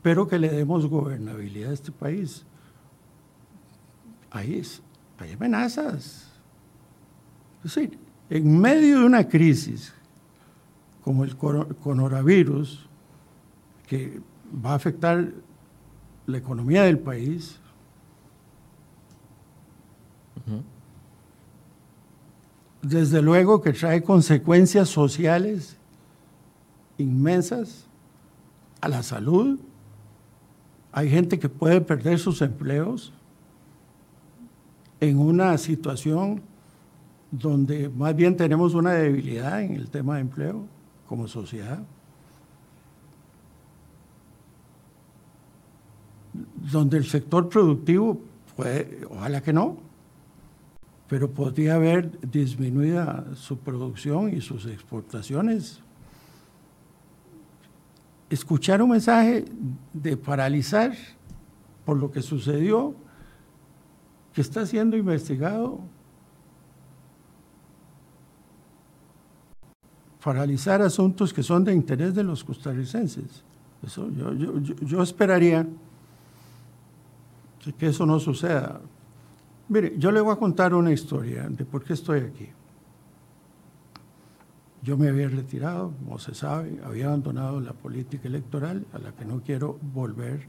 [0.00, 2.44] pero que le demos gobernabilidad a este país.
[4.30, 4.80] Ahí es,
[5.18, 6.30] hay amenazas.
[7.64, 7.98] Es decir,
[8.30, 9.92] en medio de una crisis
[11.02, 12.86] como el coro- coronavirus,
[13.88, 14.20] que
[14.64, 15.32] va a afectar
[16.26, 17.58] la economía del país,
[22.80, 25.76] desde luego que trae consecuencias sociales
[26.98, 27.86] inmensas
[28.80, 29.58] a la salud.
[30.92, 33.12] Hay gente que puede perder sus empleos
[35.00, 36.42] en una situación
[37.30, 40.64] donde más bien tenemos una debilidad en el tema de empleo
[41.06, 41.82] como sociedad.
[46.70, 48.20] donde el sector productivo
[48.56, 49.78] puede, ojalá que no,
[51.08, 55.80] pero podría haber disminuida su producción y sus exportaciones.
[58.28, 59.44] Escuchar un mensaje
[59.92, 60.92] de paralizar
[61.84, 62.94] por lo que sucedió,
[64.32, 65.80] que está siendo investigado,
[70.22, 73.44] paralizar asuntos que son de interés de los costarricenses.
[73.86, 75.66] Eso, yo, yo, yo esperaría
[77.78, 78.80] que eso no suceda.
[79.68, 82.48] Mire, yo le voy a contar una historia de por qué estoy aquí.
[84.86, 89.24] Yo me había retirado, como se sabe, había abandonado la política electoral a la que
[89.24, 90.46] no quiero volver.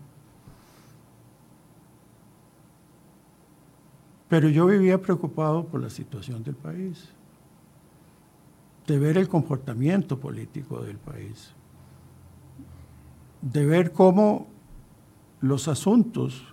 [4.29, 7.09] Pero yo vivía preocupado por la situación del país,
[8.85, 11.55] de ver el comportamiento político del país,
[13.41, 14.45] de ver cómo
[15.41, 16.43] los asuntos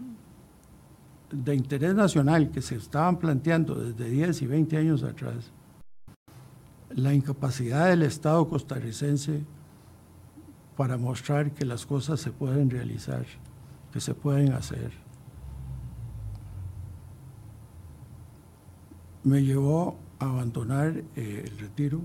[1.31, 5.53] de interés nacional que se estaban planteando desde 10 y 20 años atrás,
[6.95, 9.45] la incapacidad del Estado costarricense
[10.77, 13.25] para mostrar que las cosas se pueden realizar,
[13.93, 14.93] que se pueden hacer,
[19.25, 22.01] me llevó a abandonar eh, el retiro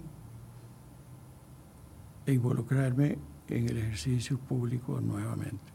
[2.25, 5.73] e involucrarme en el ejercicio público nuevamente.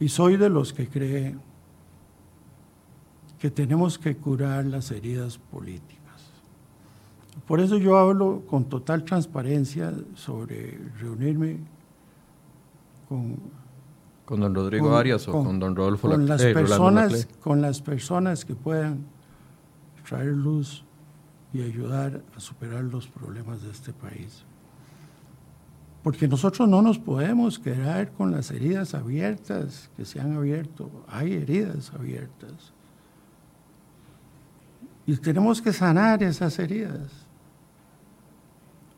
[0.00, 1.36] Y soy de los que cree
[3.38, 6.01] que tenemos que curar las heridas políticas.
[7.52, 11.58] Por eso yo hablo con total transparencia sobre reunirme
[13.06, 13.36] con...
[14.24, 18.46] ¿Con don Rodrigo Arias o con, don Rodolfo con las eh, personas Con las personas
[18.46, 19.04] que puedan
[20.08, 20.82] traer luz
[21.52, 24.44] y ayudar a superar los problemas de este país.
[26.02, 30.90] Porque nosotros no nos podemos quedar con las heridas abiertas que se han abierto.
[31.06, 32.72] Hay heridas abiertas.
[35.04, 37.21] Y tenemos que sanar esas heridas.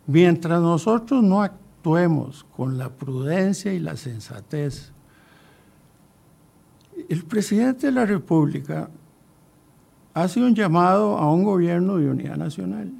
[0.06, 4.92] Mientras nosotros no actuemos con la prudencia y la sensatez,
[7.08, 8.88] el presidente de la República
[10.12, 12.92] hace un llamado a un gobierno de unidad nacional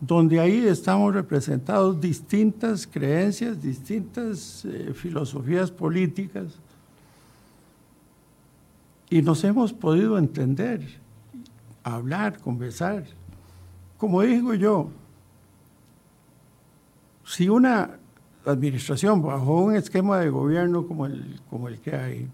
[0.00, 6.58] donde ahí estamos representados distintas creencias, distintas eh, filosofías políticas,
[9.08, 10.82] y nos hemos podido entender,
[11.82, 13.04] hablar, conversar.
[13.96, 14.90] Como digo yo,
[17.36, 17.98] si una
[18.46, 22.30] administración bajo un esquema de gobierno como el, como el que hay,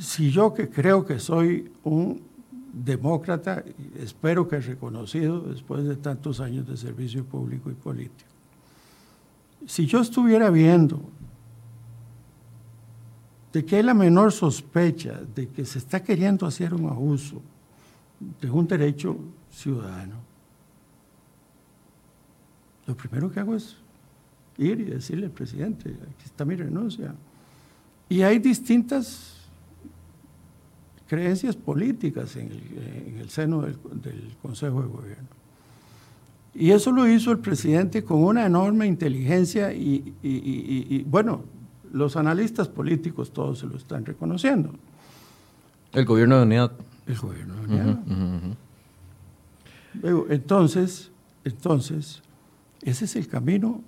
[0.00, 2.22] si yo que creo que soy un
[2.72, 3.62] demócrata,
[3.98, 8.30] espero que reconocido después de tantos años de servicio público y político.
[9.66, 11.02] Si yo estuviera viendo
[13.52, 17.42] de que hay la menor sospecha de que se está queriendo hacer un abuso
[18.40, 19.18] de un derecho
[19.50, 20.16] ciudadano,
[22.86, 23.76] lo primero que hago es
[24.60, 27.14] ir y decirle al presidente, aquí está mi renuncia.
[28.08, 29.36] Y hay distintas
[31.08, 32.50] creencias políticas en
[33.18, 33.76] el, seno del,
[34.40, 35.28] Consejo de Gobierno.
[36.54, 41.44] Y eso lo hizo el presidente con una enorme inteligencia y, bueno,
[41.92, 44.72] los analistas políticos todos se lo están reconociendo.
[45.92, 46.72] El gobierno de unidad.
[47.06, 47.98] El gobierno de unidad.
[50.30, 51.10] entonces,
[51.44, 52.22] entonces,
[52.82, 53.82] ese es el camino,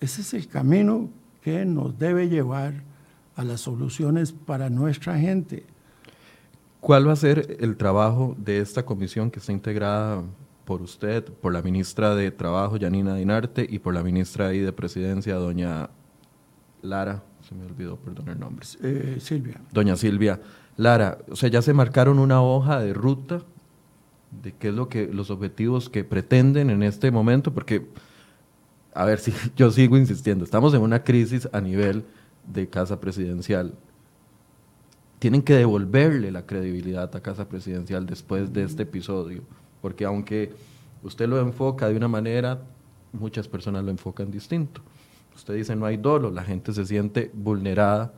[0.00, 1.08] ese es el camino
[1.42, 2.82] que nos debe llevar
[3.36, 5.64] a las soluciones para nuestra gente.
[6.80, 10.22] ¿Cuál va a ser el trabajo de esta comisión que está integrada
[10.64, 15.36] por usted, por la ministra de Trabajo, Yanina Dinarte, y por la ministra de Presidencia,
[15.36, 15.90] doña
[16.82, 18.66] Lara, se me olvidó, perdón el nombre.
[18.82, 19.60] Eh, Silvia.
[19.72, 20.40] Doña Silvia.
[20.76, 23.42] Lara, o sea, ya se marcaron una hoja de ruta
[24.42, 27.86] de qué es lo que los objetivos que pretenden en este momento, porque,
[28.94, 32.04] a ver, si yo sigo insistiendo, estamos en una crisis a nivel
[32.46, 33.74] de casa presidencial
[35.24, 39.40] tienen que devolverle la credibilidad a Casa Presidencial después de este episodio,
[39.80, 40.52] porque aunque
[41.02, 42.60] usted lo enfoca de una manera,
[43.10, 44.82] muchas personas lo enfocan distinto.
[45.34, 48.12] Usted dice no hay dolo, la gente se siente vulnerada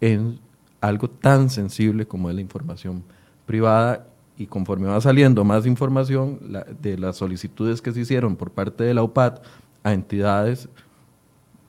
[0.00, 0.38] en
[0.80, 3.02] algo tan sensible como es la información
[3.44, 4.06] privada
[4.38, 6.40] y conforme va saliendo más información
[6.80, 9.40] de las solicitudes que se hicieron por parte de la UPAD
[9.86, 10.68] a entidades,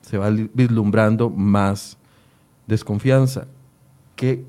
[0.01, 1.97] se va vislumbrando más
[2.65, 3.45] desconfianza.
[4.15, 4.43] ¿Qué,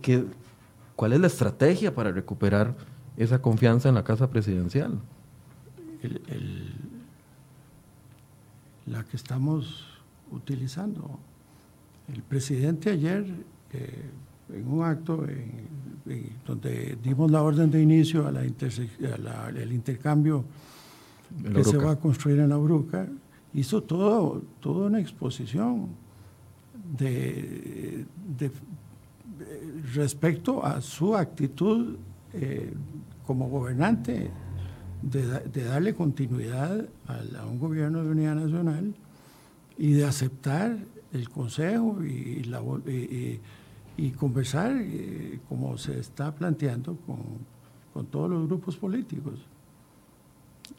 [0.96, 2.74] cuál es la estrategia para recuperar
[3.18, 4.98] esa confianza en la Casa Presidencial?
[8.86, 9.84] la que estamos
[10.30, 11.18] utilizando.
[12.10, 13.26] El presidente ayer
[13.74, 14.10] eh,
[14.54, 15.26] en un acto
[16.46, 20.42] donde dimos la orden de inicio a la, el intercambio
[21.52, 23.06] que se va a construir en la Bruca,
[23.54, 25.88] hizo todo, toda una exposición
[26.96, 28.04] de,
[29.94, 31.96] respecto a su actitud
[32.32, 32.72] eh,
[33.26, 34.30] como gobernante
[35.02, 38.94] de, darle continuidad a, un gobierno de unidad nacional
[39.76, 40.76] y de aceptar
[41.12, 42.62] el consejo y, la,
[43.96, 47.18] y, conversar eh, como se está planteando con,
[47.92, 49.40] con todos los grupos políticos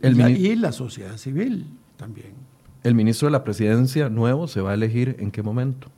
[0.01, 1.65] y la sociedad civil
[1.97, 2.48] también.
[2.83, 5.89] ¿El ministro de la presidencia nuevo se va a elegir en qué momento?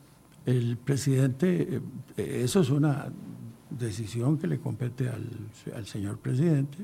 [0.45, 1.81] El presidente,
[2.17, 3.07] eh, eso es una
[3.69, 5.29] decisión que le compete al,
[5.75, 6.79] al señor presidente.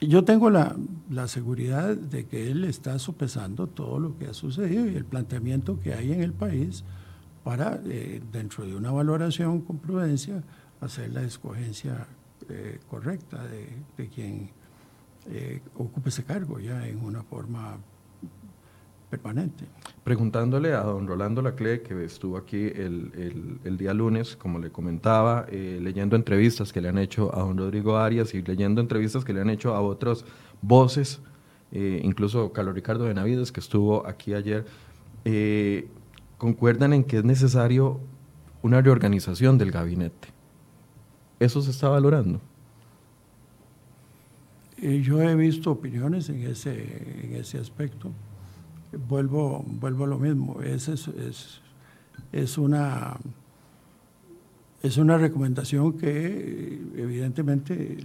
[0.00, 0.74] Yo tengo la,
[1.10, 5.78] la, seguridad de que él está sopesando todo lo que ha sucedido y el planteamiento
[5.78, 6.84] que hay en el país
[7.44, 10.42] para, eh, dentro de una valoración con prudencia,
[10.80, 12.06] hacer la escogencia
[12.48, 13.68] eh, correcta de,
[13.98, 14.50] de quien
[15.28, 17.76] eh, ocupe ese cargo ya en una forma
[19.10, 19.64] permanente.
[20.04, 25.46] Preguntándole a don Rolando Lacle, que estuvo aquí el, el, día lunes, como le comentaba,
[25.50, 29.32] eh, leyendo entrevistas que le han hecho a don Rodrigo Arias y leyendo entrevistas que
[29.32, 30.24] le han hecho a otras
[30.62, 31.20] voces,
[31.72, 34.64] eh, incluso Carlos Ricardo Benavides, que estuvo aquí ayer,
[36.38, 38.00] concuerdan en que es necesario
[38.62, 40.28] una reorganización del gabinete.
[41.38, 42.40] ¿Eso se está valorando?
[45.02, 48.12] yo he visto opiniones en ese, en ese aspecto.
[49.08, 50.60] Vuelvo, vuelvo a lo mismo.
[50.62, 51.60] Es, es,
[52.32, 53.16] es, una,
[54.82, 57.98] es una recomendación que evidentemente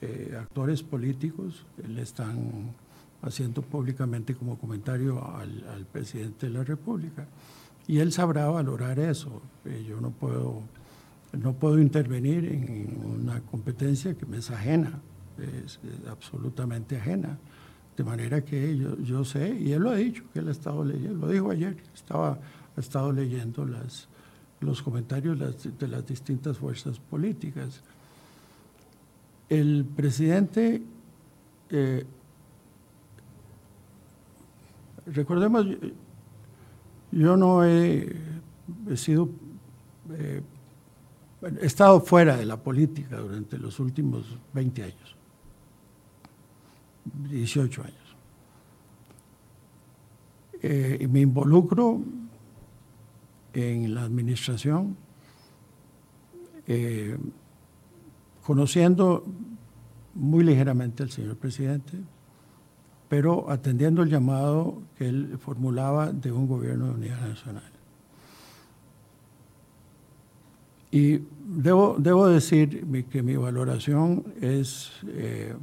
[0.00, 2.72] eh, actores políticos le están
[3.22, 7.26] haciendo públicamente como comentario al, al, presidente de la República.
[7.86, 9.42] Y él sabrá valorar eso.
[9.64, 10.62] Eh, yo no puedo,
[11.32, 15.00] no puedo intervenir en una competencia que me es ajena
[15.38, 17.38] es, absolutamente ajena.
[17.96, 20.84] De manera que yo, yo, sé, y él lo ha dicho, que él ha estado
[20.84, 22.38] leyendo, lo dijo ayer, estaba,
[22.76, 24.08] ha estado leyendo las,
[24.60, 25.38] los comentarios
[25.78, 27.82] de las distintas fuerzas políticas.
[29.48, 30.82] El presidente,
[31.70, 32.04] eh,
[35.06, 35.66] recordemos,
[37.12, 38.16] yo no he,
[38.96, 39.28] sido,
[40.10, 40.42] eh,
[41.60, 45.16] he estado fuera de la política durante los últimos 20 años.
[47.04, 48.16] 18 años.
[50.62, 52.00] Eh, y me involucro
[53.52, 54.96] en la administración,
[56.66, 57.16] eh,
[58.42, 59.24] conociendo
[60.14, 61.98] muy ligeramente al señor presidente,
[63.08, 67.70] pero atendiendo el llamado que él formulaba de un gobierno de unidad nacional.
[70.90, 75.54] Y debo, debo decir que mi valoración es eh,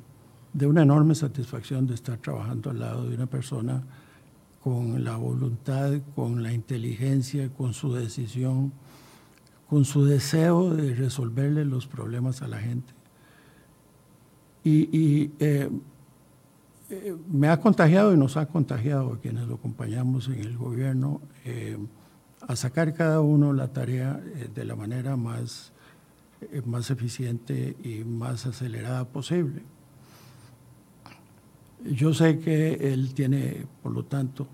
[0.54, 3.84] de una enorme satisfacción de estar trabajando al lado de una persona
[4.64, 8.72] con la voluntad, con la inteligencia, con su decisión,
[9.70, 12.94] con su deseo de resolverle los problemas a la gente.
[14.64, 15.70] Y, eh,
[16.92, 21.22] eh, me ha contagiado y nos ha contagiado a quienes lo acompañamos en el gobierno
[21.46, 21.78] eh,
[22.42, 24.22] a sacar cada uno la tarea
[24.54, 25.72] de la manera más,
[26.66, 29.64] más eficiente y más acelerada posible.
[31.86, 34.48] Yo sé que él tiene, por lo tanto,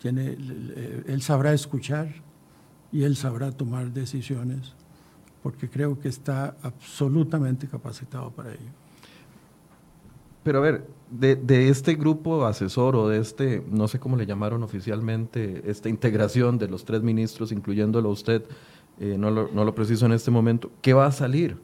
[0.00, 0.36] tiene,
[1.06, 2.08] él sabrá escuchar
[2.92, 4.74] y él sabrá tomar decisiones,
[5.42, 8.70] porque creo que está absolutamente capacitado para ello.
[10.42, 14.62] Pero a ver, de, este grupo asesor o de este, no sé cómo le llamaron
[14.62, 18.44] oficialmente, esta integración de los tres ministros, incluyéndolo a usted,
[18.98, 21.56] eh, no, lo, no lo preciso en este momento, ¿qué va a salir?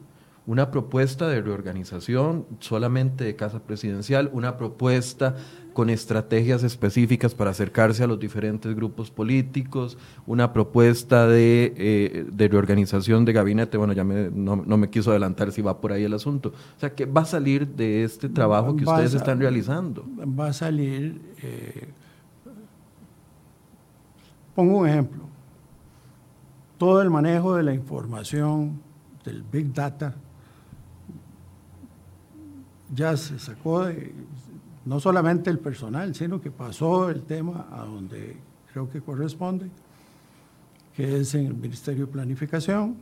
[0.49, 5.35] Una propuesta de reorganización solamente de casa presidencial, una propuesta
[5.73, 13.25] con estrategias específicas para acercarse a los diferentes grupos políticos, una propuesta de, eh, reorganización
[13.25, 16.49] de gabinete, bueno, ya no, me quiso adelantar si va por ahí el asunto.
[16.49, 20.03] O sea, ¿qué va a salir de este trabajo que ustedes están realizando?
[20.19, 21.89] Va a salir, eh,
[24.55, 25.25] pongo un ejemplo,
[26.79, 28.81] todo el manejo de la información,
[29.23, 30.15] del Big Data,
[32.93, 34.13] ya se sacó de,
[34.85, 38.37] no solamente el personal, sino que pasó el tema a donde
[38.71, 39.69] creo que corresponde,
[40.95, 42.95] que es en el Ministerio de Planificación.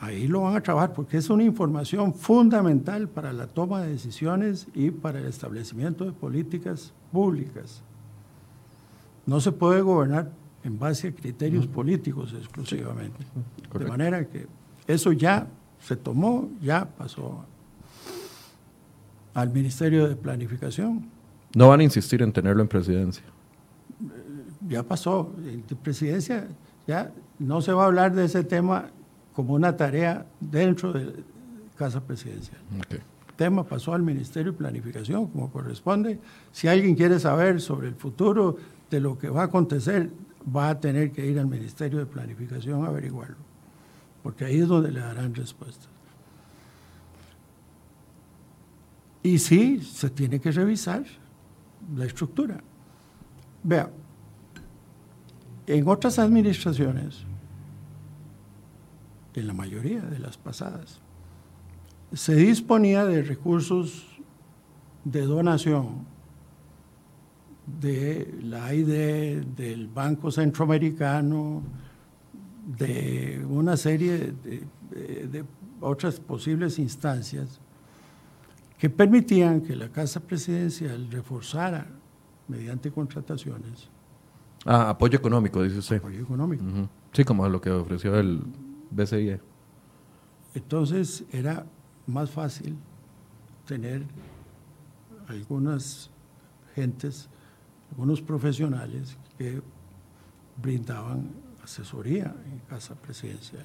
[0.00, 4.66] Ahí lo van a trabajar porque es una información fundamental para la toma de decisiones
[4.74, 7.80] y para el establecimiento de políticas públicas.
[9.24, 10.32] No se puede gobernar
[10.64, 13.24] en base a criterios políticos exclusivamente.
[13.78, 14.46] de manera que
[14.86, 15.46] eso ya
[15.80, 17.44] se tomó, ya pasó
[19.34, 21.10] al Ministerio de Planificación.
[21.54, 23.24] No van a insistir en tenerlo en presidencia.
[24.68, 25.32] Ya pasó.
[25.44, 26.48] En presidencia
[26.86, 28.90] ya no se va a hablar de ese tema
[29.34, 31.12] como una tarea dentro de
[31.76, 32.60] Casa Presidencial.
[32.90, 36.18] El tema pasó al Ministerio de Planificación como corresponde.
[36.52, 38.56] Si alguien quiere saber sobre el futuro
[38.90, 40.10] de lo que va a acontecer,
[40.54, 43.36] va a tener que ir al Ministerio de Planificación a averiguarlo,
[44.22, 45.88] porque ahí es donde le darán respuestas.
[49.24, 51.02] Y sí, se tiene que revisar
[51.96, 52.62] la estructura.
[53.62, 53.90] Vea,
[55.66, 57.24] en otras administraciones,
[59.34, 61.00] en la mayoría de las pasadas,
[62.12, 64.04] se disponía de recursos
[65.04, 66.04] de donación
[67.80, 71.62] de la AID, del Banco Centroamericano,
[72.78, 75.44] de una serie de,
[75.80, 77.60] otras posibles instancias
[78.78, 81.86] que permitían que la Casa Presidencial reforzara
[82.48, 83.88] mediante contrataciones.
[84.66, 85.96] Ah, apoyo económico, dice usted.
[85.96, 86.64] Apoyo económico.
[87.12, 88.42] Sí, como lo que ofreció el
[88.90, 89.40] BCIE.
[90.54, 91.66] Entonces era
[92.06, 92.76] más fácil
[93.66, 94.04] tener
[95.28, 96.10] algunas
[96.74, 97.28] gentes,
[97.90, 99.62] algunos profesionales que
[100.60, 101.30] brindaban
[101.62, 103.64] asesoría en Casa Presidencial.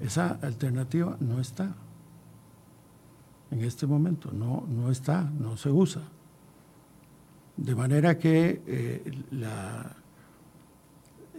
[0.00, 1.74] Esa alternativa no está
[3.50, 6.02] en este momento, no, no está, no se usa.
[7.56, 9.96] De manera que eh, la,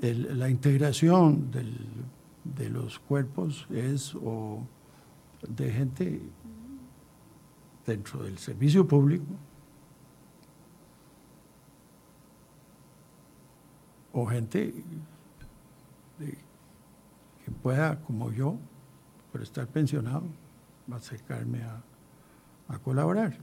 [0.02, 4.66] la, integración de los cuerpos es o
[5.48, 6.22] de gente
[7.86, 9.26] dentro del servicio público
[14.12, 14.74] o gente
[17.46, 18.58] que pueda, como yo,
[19.32, 20.24] por estar pensionado,
[20.92, 21.84] acercarme a,
[22.68, 23.38] a colaborar.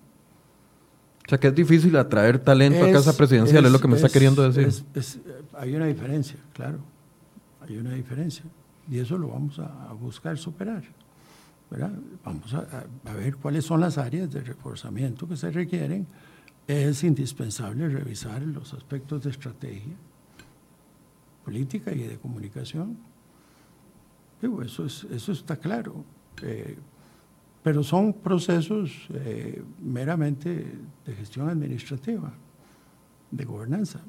[1.26, 4.08] O sea, que es difícil atraer talento a casa presidencial, es, lo que me está
[4.08, 4.84] queriendo decir.
[5.54, 6.78] hay una diferencia, claro,
[7.60, 8.44] hay una diferencia.
[8.90, 10.82] Y eso lo vamos a, buscar superar.
[12.22, 16.06] Vamos a, a, ver cuáles son las áreas de reforzamiento que se requieren.
[16.66, 19.94] Es indispensable revisar los aspectos de estrategia
[21.44, 22.96] política y de comunicación.
[24.64, 26.04] eso, es, eso está claro.
[26.42, 26.76] Eh,
[27.64, 30.66] pero son procesos eh, meramente
[31.06, 32.30] de gestión administrativa,
[33.30, 34.00] de gobernanza.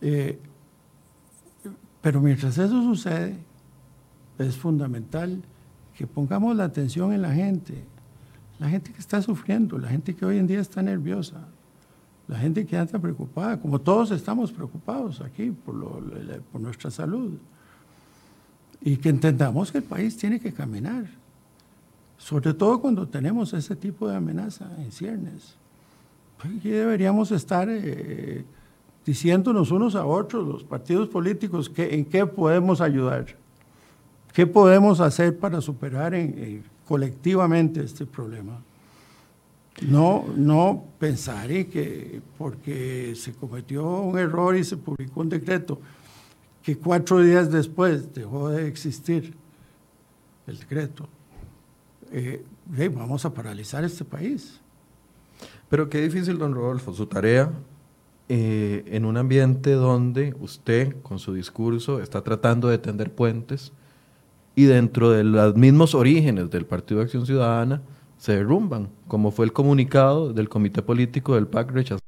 [0.00, 0.38] Eh,
[2.00, 3.36] pero mientras eso sucede,
[4.38, 5.42] es fundamental
[5.96, 7.82] que pongamos la atención en la gente,
[8.60, 11.48] la gente que está sufriendo, la gente que hoy en día está nerviosa,
[12.28, 15.74] la gente que anda preocupada, como todos estamos preocupados aquí por,
[16.52, 17.32] por nuestra salud,
[18.80, 21.21] y que entendamos que el país tiene que caminar
[22.22, 25.56] sobre todo cuando tenemos ese tipo de amenaza en ciernes.
[26.40, 28.44] Pues, deberíamos estar eh,
[29.04, 33.26] diciéndonos unos a otros, los partidos políticos, que, en qué podemos ayudar,
[34.32, 36.14] qué podemos hacer para superar
[36.86, 38.62] colectivamente este problema.
[39.80, 45.80] No, no pensar que porque se cometió un error y se publicó un decreto,
[46.62, 49.34] que cuatro días después dejó de existir
[50.46, 51.08] el decreto
[52.12, 54.60] eh, vamos a paralizar este país.
[55.68, 57.50] Pero qué difícil, don Rodolfo, su tarea
[58.28, 63.72] eh, en un ambiente donde usted, con su discurso, está tratando de tender puentes
[64.54, 67.82] y dentro de los mismos orígenes del Partido de Acción Ciudadana
[68.18, 72.02] se derrumban, como fue el comunicado del Comité Político del PAC rechazando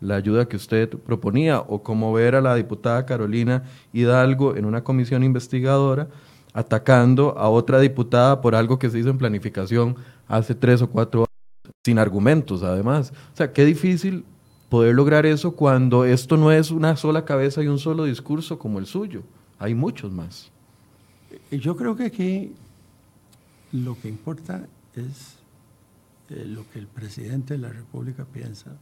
[0.00, 4.84] la ayuda que usted proponía, o como ver a la diputada Carolina Hidalgo en una
[4.84, 6.08] comisión investigadora
[6.52, 9.96] atacando a otra diputada por algo que se hizo en planificación
[10.26, 13.12] hace tres o cuatro años, sin argumentos además.
[13.32, 14.24] O sea, qué difícil
[14.68, 18.78] poder lograr eso cuando esto no es una sola cabeza y un solo discurso como
[18.78, 19.22] el suyo.
[19.58, 20.50] Hay muchos más.
[21.50, 22.52] Yo creo que aquí
[23.72, 25.36] lo que importa es
[26.30, 28.76] eh, lo que el presidente de la República piensa,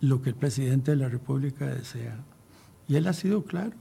[0.00, 2.18] lo que el presidente de la República desea.
[2.88, 3.76] Y él ha sido claro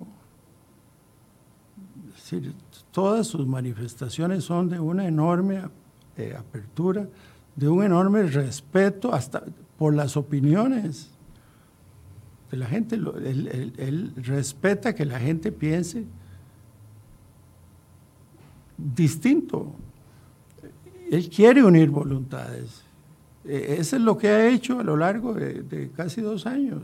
[2.91, 5.61] todas sus manifestaciones son de una enorme
[6.17, 7.07] eh, apertura,
[7.55, 9.43] de un enorme respeto hasta
[9.77, 11.09] por las opiniones
[12.51, 12.95] de la gente.
[12.95, 16.05] Él, respeta que la gente piense
[18.77, 19.73] distinto.
[21.09, 22.83] Él quiere unir voluntades.
[23.45, 26.83] E, eso es lo que ha hecho a lo largo de casi dos años.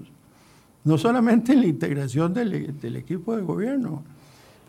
[0.83, 4.03] no solamente en la integración del, del equipo de gobierno.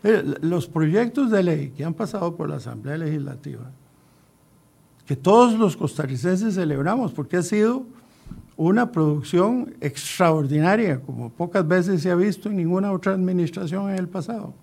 [0.03, 3.69] Los proyectos de ley que han pasado por la Asamblea Legislativa,
[5.05, 7.85] que todos los costarricenses celebramos, porque ha sido
[8.55, 14.07] una producción extraordinaria, como pocas veces se ha visto en ninguna otra administración en el
[14.07, 14.53] pasado.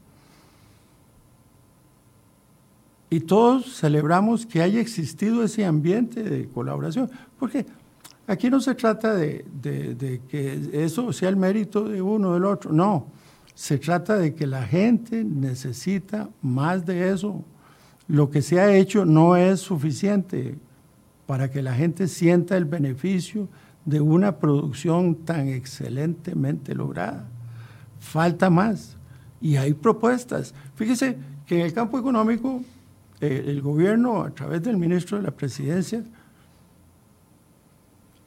[3.08, 7.64] Y todos celebramos que haya existido ese ambiente de colaboración, porque
[8.26, 9.44] aquí no se trata de,
[10.28, 13.06] que eso sea el mérito de uno o del otro, no,
[13.56, 17.42] se trata de que la gente necesita más de eso.
[18.06, 20.58] Lo que se ha hecho no es suficiente
[21.26, 23.48] para que la gente sienta el beneficio
[23.86, 27.26] de una producción tan excelentemente lograda.
[27.98, 28.98] Falta más
[29.40, 30.54] y hay propuestas.
[30.74, 32.62] Fíjese que en el campo económico
[33.22, 36.04] eh, el gobierno a través del ministro de la presidencia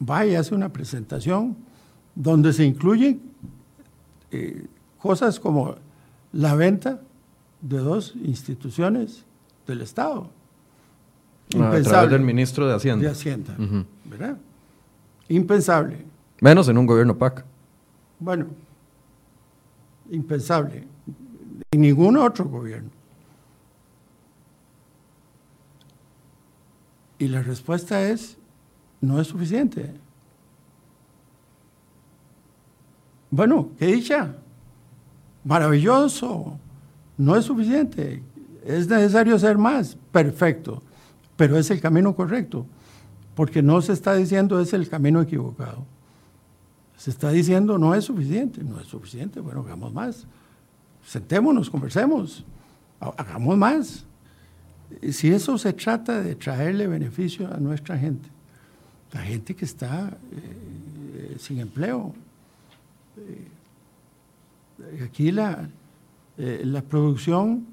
[0.02, 1.56] va y hace una presentación
[2.16, 3.22] donde se incluyen
[4.32, 4.66] eh,
[5.00, 5.76] cosas como
[6.32, 7.02] la venta
[7.62, 9.26] de dos instituciones
[9.66, 10.30] del Estado.
[11.56, 13.06] Ah, a través del ministro de Hacienda.
[13.06, 13.56] De Hacienda,
[14.06, 14.38] ¿verdad?
[15.30, 16.06] Impensable.
[16.42, 17.44] Menos en un gobierno PAC.
[18.20, 18.48] Bueno,
[20.12, 20.88] impensable.
[21.72, 22.90] En ningún otro gobierno.
[27.18, 28.38] Y la respuesta es,
[29.02, 29.94] no es suficiente.
[33.30, 34.36] Bueno, qué dicha.
[35.50, 36.58] Maravilloso.
[37.18, 38.24] No es suficiente.
[38.66, 39.98] Es necesario hacer más.
[40.14, 40.82] Perfecto.
[41.36, 42.66] Pero es el camino correcto
[43.40, 45.86] porque no se está diciendo es el camino equivocado.
[46.98, 50.28] Se está diciendo no es suficiente, no es suficiente, bueno, hagamos más.
[51.06, 52.44] Sentémonos, conversemos,
[53.00, 54.04] hagamos más.
[55.10, 58.28] Si eso se trata de traerle beneficio a nuestra gente,
[59.14, 62.14] la gente que está eh, sin empleo,
[63.20, 63.48] eh,
[65.04, 65.70] aquí la,
[66.38, 67.68] eh, la producción,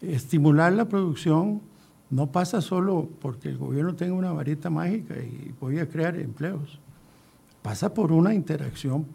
[0.00, 1.62] estimular la producción
[2.10, 6.78] no pasa solo porque el gobierno tenga una varita mágica y voy a crear empleos.
[7.62, 9.06] Pasa por una interacción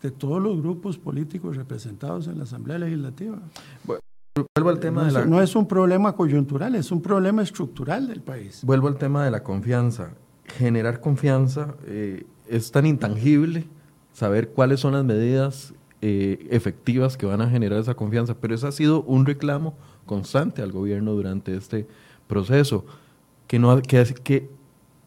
[0.00, 3.38] de todos los grupos políticos representados en la Asamblea Legislativa.
[3.84, 5.24] vuelvo al tema no, de la...
[5.26, 8.62] No es un problema coyuntural, es un problema estructural del país.
[8.64, 10.14] Vuelvo al tema de la confianza.
[10.44, 13.66] Generar confianza eh, es tan intangible,
[14.12, 18.68] saber cuáles son las medidas eh, efectivas que van a generar esa confianza, pero eso
[18.68, 19.74] ha sido un reclamo
[20.04, 21.86] constante al gobierno durante este
[22.26, 22.84] proceso
[23.46, 24.48] que, no, que,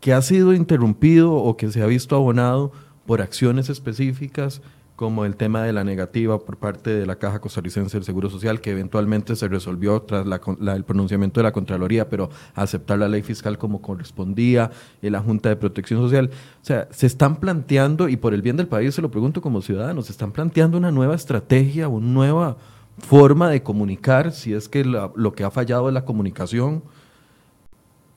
[0.01, 2.71] que, ha sido interrumpido o que se ha visto abonado
[3.05, 4.61] por acciones específicas
[4.99, 8.59] como el tema de la negativa por parte de la Caja Costarricense del Seguro Social,
[8.59, 13.57] que eventualmente se resolvió tras el pronunciamiento de la Contraloría, pero aceptar la ley fiscal
[13.57, 14.71] como correspondía,
[15.01, 16.29] y la Junta de Protección Social.
[16.61, 19.61] O sea, se están planteando, y por el bien del país se lo pregunto como
[19.61, 22.57] ciudadano, se están planteando una nueva estrategia, una nueva
[22.97, 26.83] forma de comunicar, si es que lo que ha fallado es la comunicación,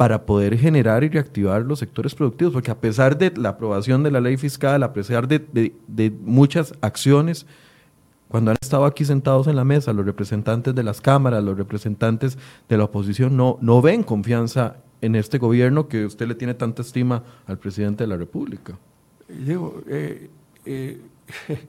[0.03, 4.11] para poder generar y reactivar los sectores productivos, porque a pesar de la aprobación de
[4.11, 7.47] la ley fiscal, a pesar de, muchas acciones,
[8.27, 12.37] cuando han estado aquí sentados en la mesa los representantes de las cámaras, los representantes
[12.69, 16.83] de la oposición, no, no ven confianza en este gobierno que usted le tiene tanta
[16.83, 18.77] estima al presidente de la República.
[19.29, 20.31] Digo, eh,
[20.67, 21.01] eh,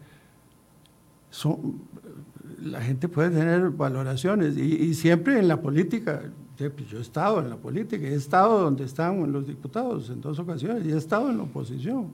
[2.63, 6.23] la gente puede tener valoraciones y siempre en la política,
[6.69, 10.37] pues, yo he estado en la política, he estado donde están los diputados en dos
[10.39, 12.07] ocasiones y he estado en la oposición.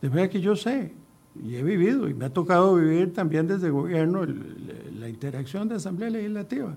[0.00, 0.92] De verdad que yo sé
[1.42, 4.24] y he vivido y me ha tocado vivir también desde gobierno
[4.98, 6.76] la interacción de Asamblea Legislativa.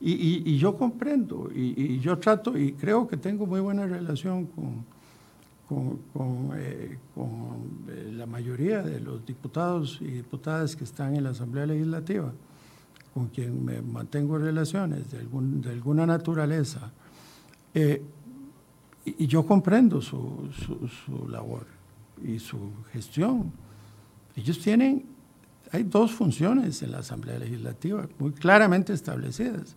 [0.00, 4.84] Y, yo comprendo y, yo trato y creo que tengo muy buena relación con,
[6.12, 11.66] con, eh, eh, la mayoría de los diputados y diputadas que están en la Asamblea
[11.66, 12.32] Legislativa
[13.18, 16.92] con quien me mantengo relaciones de, algún, de alguna naturaleza,
[17.74, 18.00] eh,
[19.04, 20.48] y, yo comprendo su,
[21.04, 21.66] su, labor
[22.24, 22.58] y su
[22.92, 23.50] gestión.
[24.36, 25.04] Ellos tienen,
[25.72, 29.74] hay dos funciones en la Asamblea Legislativa muy claramente establecidas,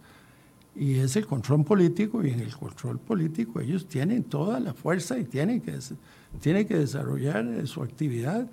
[0.75, 5.17] y es el control político, y en el control político ellos tienen toda la fuerza
[5.17, 5.79] y tienen que,
[6.39, 8.47] tienen que desarrollar su actividad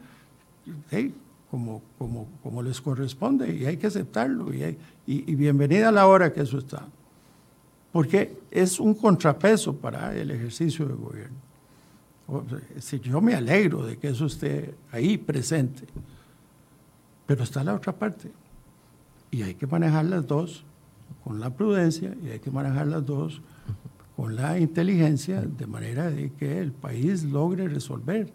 [1.51, 4.77] como, como, como les corresponde y hay que aceptarlo y,
[5.07, 6.87] y, bienvenida a la hora que eso está.
[7.93, 11.37] Porque es un contrapeso para el ejercicio del gobierno.
[12.79, 15.85] Si yo me alegro de que eso esté ahí presente,
[17.27, 18.31] pero está la otra parte.
[19.31, 20.65] Y hay que manejar las dos
[21.25, 23.41] con la prudencia y hay que manejar las dos
[24.17, 28.31] con la inteligencia de manera de que el país logre resolver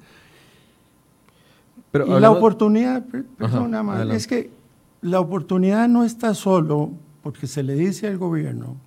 [1.94, 3.06] y la oportunidad,
[3.38, 4.50] perdona más, es que
[5.02, 6.92] la oportunidad no está solo
[7.22, 8.78] porque se le dice al gobierno,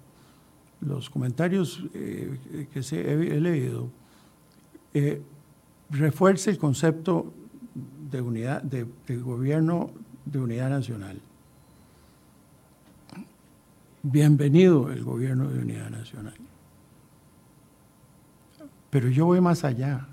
[0.81, 3.89] los comentarios eh, que se, he, leído,
[4.93, 5.23] eh,
[5.91, 7.33] refuerce el concepto
[8.11, 8.87] de unidad, de,
[9.17, 9.91] gobierno
[10.25, 11.21] de unidad nacional.
[14.03, 16.35] Bienvenido el gobierno de unidad nacional.
[18.91, 20.09] Pero yo voy más allá.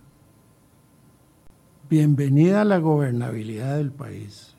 [1.96, 4.56] Bienvenida la gobernabilidad del país.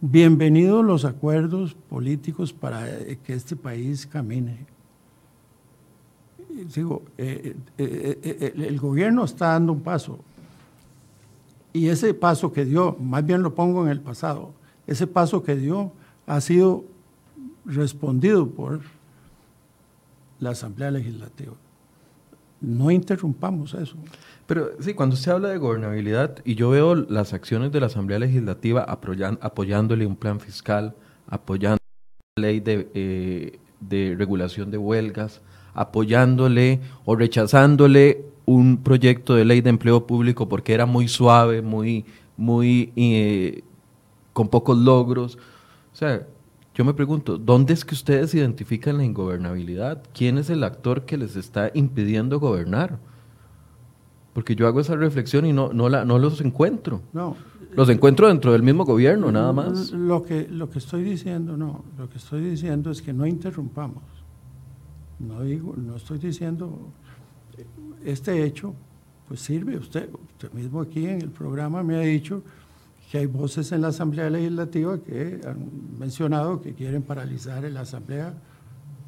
[0.00, 2.88] Bienvenidos los acuerdos políticos para
[3.22, 4.66] que este país camine.
[6.74, 10.18] Digo, eh, eh, eh, el gobierno está dando un paso.
[11.72, 14.52] Y ese paso que dio, más bien lo pongo en el pasado,
[14.88, 15.92] ese paso que dio
[16.26, 16.84] ha sido
[17.64, 18.80] respondido por
[20.40, 21.52] la Asamblea Legislativa.
[22.60, 23.96] No interrumpamos eso.
[24.46, 28.18] Pero sí, cuando usted habla de gobernabilidad y yo veo las acciones de la Asamblea
[28.18, 30.94] Legislativa apoyándole un plan fiscal,
[31.26, 31.78] apoyando
[32.36, 35.40] la ley de, eh, de regulación de huelgas,
[35.72, 42.04] apoyándole o rechazándole un proyecto de ley de empleo público porque era muy suave, muy,
[42.36, 43.62] muy eh,
[44.32, 45.36] con pocos logros.
[45.92, 46.26] O sea,
[46.74, 50.02] yo me pregunto, ¿dónde es que ustedes identifican la ingobernabilidad?
[50.14, 52.98] ¿Quién es el actor que les está impidiendo gobernar?
[54.32, 57.02] Porque yo hago esa reflexión y no, no, la, no los encuentro.
[57.12, 57.36] No.
[57.74, 59.90] Los encuentro dentro del mismo gobierno, nada más.
[59.92, 61.84] Lo que, lo que estoy diciendo, no.
[61.98, 64.02] Lo que estoy diciendo es que no interrumpamos.
[65.18, 66.92] No, digo, no estoy diciendo
[68.04, 68.74] este hecho,
[69.28, 69.76] pues sirve.
[69.76, 72.42] Usted, usted mismo aquí en el programa me ha dicho
[73.10, 78.34] que hay voces en la Asamblea Legislativa que han mencionado que quieren paralizar la Asamblea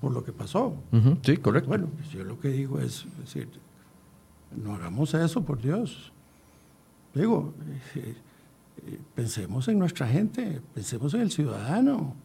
[0.01, 0.75] por lo que pasó.
[1.23, 1.69] sí, correcto.
[1.69, 3.49] Bueno, pues yo lo que digo es, decir,
[4.57, 6.13] no hagamos eso, por Dios.
[7.15, 7.55] Digo,
[7.95, 8.17] eh,
[8.87, 12.17] eh, pensemos en nuestra gente, pensemos en el ciudadano,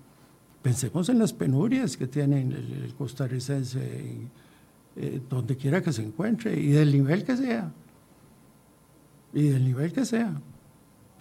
[0.64, 4.30] pensemos en las penurias que tiene el, costarricense,
[4.96, 7.72] eh, donde quiera que se encuentre, y del nivel que sea.
[9.32, 10.42] Y del nivel que sea.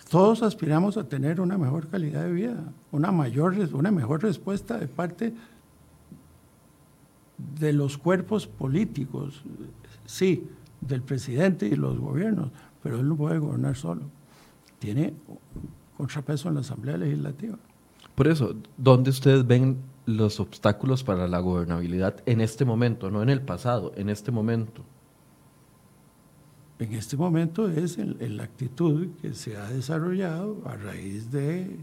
[0.09, 4.87] Todos aspiramos a tener una mejor calidad de vida, una, mayor, una mejor respuesta de
[4.87, 5.35] parte
[7.59, 9.43] de los cuerpos políticos,
[10.05, 10.49] sí,
[10.81, 12.51] del presidente y los gobiernos,
[12.83, 14.03] pero él no puede gobernar solo.
[14.79, 15.13] Tiene
[15.97, 17.59] contrapeso en la Asamblea Legislativa.
[18.15, 23.29] Por eso, ¿dónde ustedes ven los obstáculos para la gobernabilidad en este momento, no en
[23.29, 24.83] el pasado, en este momento?
[26.79, 31.79] En este momento es la actitud que se ha desarrollado a raíz de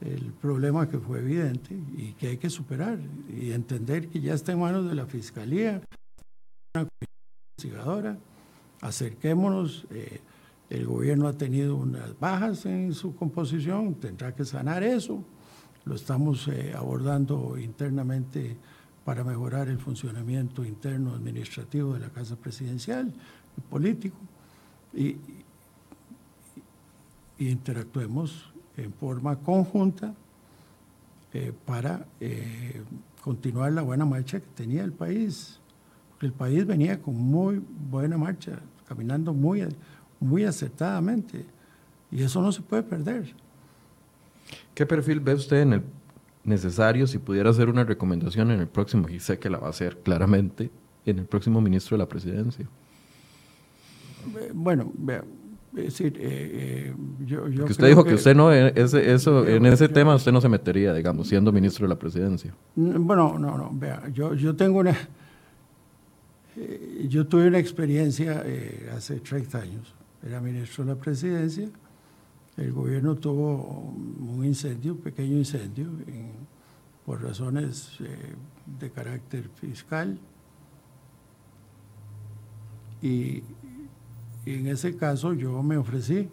[0.00, 2.98] el problema que fue evidente y que hay que superar
[3.28, 5.82] y entender que ya está en manos de la Fiscalía,
[6.74, 6.88] una
[7.56, 8.16] investigadora,
[8.80, 10.20] acerquémonos, eh,
[10.70, 15.24] el gobierno ha tenido unas bajas en su composición, tendrá que sanar eso,
[15.84, 18.56] lo estamos eh, abordando internamente
[19.04, 23.12] para mejorar el funcionamiento interno administrativo de la Casa Presidencial
[23.60, 24.16] político
[24.94, 25.16] y,
[27.38, 30.12] interactuemos en forma conjunta
[31.32, 32.82] eh, para eh,
[33.22, 35.60] continuar la buena marcha que tenía el país.
[36.10, 39.64] Porque el país venía con muy buena marcha, caminando muy,
[40.18, 41.44] muy acertadamente.
[42.10, 43.32] Y eso no se puede perder.
[44.74, 45.82] ¿Qué perfil ve usted en el
[46.44, 49.70] necesario si pudiera hacer una recomendación en el próximo, y sé que la va a
[49.70, 50.70] hacer claramente,
[51.04, 52.66] en el próximo ministro de la presidencia?
[54.54, 54.92] Bueno,
[55.76, 56.94] es decir, eh, eh,
[57.24, 60.48] yo, usted dijo que, usted no, eh, ese, eso, en ese tema usted no se
[60.48, 62.54] metería, digamos, siendo ministro de la presidencia.
[62.74, 64.96] Bueno, no, no, vea, yo, yo tengo una,
[67.08, 68.44] yo tuve una experiencia
[68.96, 69.94] hace 30 años,
[70.26, 71.68] era ministro de la presidencia,
[72.56, 75.90] el gobierno tuvo un incendio, un pequeño incendio,
[77.04, 77.98] por razones
[78.80, 80.18] de carácter fiscal,
[83.00, 83.42] y
[84.48, 86.26] y en ese caso yo me ofrecí.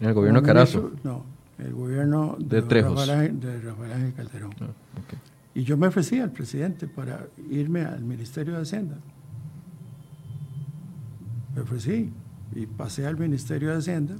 [0.00, 0.92] ¿En el gobierno de Carazo?
[1.02, 1.24] no,
[1.58, 4.54] el gobierno de, de Rafael, de Rafael Calderón.
[4.60, 4.66] Ah,
[5.54, 8.98] y yo me ofrecí al presidente para irme al Ministerio de Hacienda.
[11.54, 12.12] Me ofrecí
[12.54, 14.16] y pasé al Ministerio de Hacienda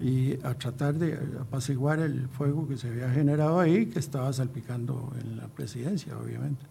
[0.00, 5.12] y a tratar de apaciguar el fuego que se había generado ahí, que estaba salpicando
[5.20, 6.64] en la presidencia, obviamente.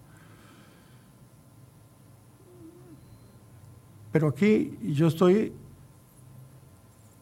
[4.12, 5.54] Pero aquí yo estoy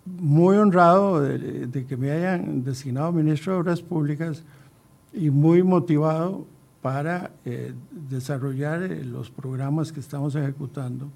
[0.05, 4.43] muy honrado de, que me hayan designado ministro de Obras Públicas
[5.13, 6.45] y muy motivado
[6.81, 7.73] para eh,
[8.09, 11.09] desarrollar eh, los programas que estamos ejecutando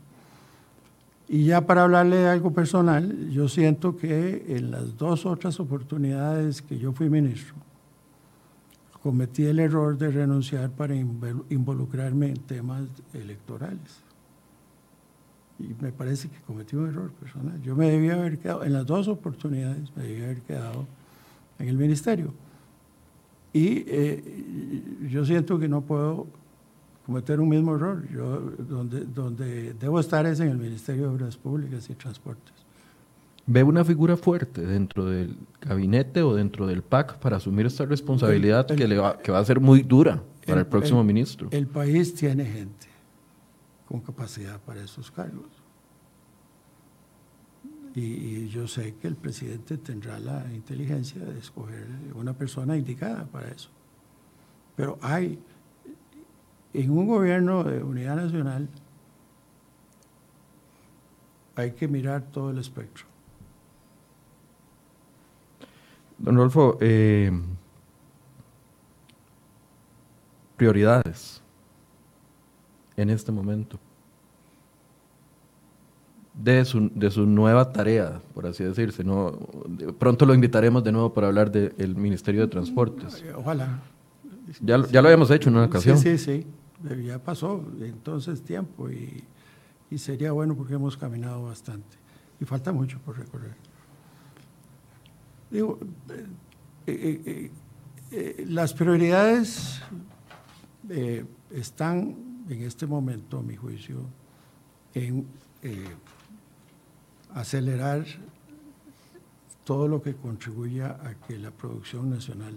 [1.27, 6.61] Y ya para hablarle de algo personal, yo siento que en las dos otras oportunidades
[6.61, 7.55] que yo fui ministro,
[9.01, 12.83] cometí el error de renunciar para involucrarme en temas
[13.13, 14.04] electorales.
[15.57, 17.61] Y me parece que cometí un error personal.
[17.61, 20.85] Yo me debía haber quedado, en las dos oportunidades, me debía haber quedado
[21.59, 22.33] en el ministerio.
[23.53, 26.27] Y eh, yo siento que no puedo
[27.05, 28.05] cometer un mismo error.
[28.11, 32.53] Yo, donde, donde debo estar es en el Ministerio de Obras Públicas y Transportes.
[33.47, 38.65] ¿Ve una figura fuerte dentro del gabinete o dentro del PAC para asumir esta responsabilidad
[38.65, 41.47] que, le va, que va a ser muy dura para el, próximo ministro?
[41.51, 42.87] El país tiene gente
[43.87, 45.49] con capacidad para esos cargos.
[47.95, 53.47] Y, yo sé que el presidente tendrá la inteligencia de escoger una persona indicada para
[53.49, 53.69] eso.
[54.75, 55.39] Pero hay
[56.73, 58.67] en un gobierno de unidad nacional
[61.55, 63.05] hay que mirar todo el espectro.
[66.17, 67.31] Don Rolfo, eh,
[70.57, 71.44] prioridades
[72.97, 73.79] en este momento
[76.33, 79.03] de su, de su nueva tarea, por así decirse.
[79.03, 79.31] ¿no?
[79.97, 83.23] Pronto lo invitaremos de nuevo para hablar del Ministerio de Transportes.
[83.35, 83.81] Ojalá.
[84.61, 85.97] Ya, ya lo habíamos hecho en una ocasión.
[85.97, 86.47] Sí, sí, sí
[87.03, 89.23] ya pasó entonces tiempo y,
[89.97, 91.95] sería bueno porque hemos caminado bastante
[92.41, 93.55] y falta mucho por recorrer.
[95.49, 95.79] Digo,
[96.85, 97.51] eh, eh,
[98.11, 99.81] eh, las prioridades
[101.49, 102.17] están
[102.49, 104.01] en este momento, a mi juicio,
[104.93, 105.25] en
[107.33, 108.05] acelerar
[109.63, 112.55] todo lo que contribuya a que la producción nacional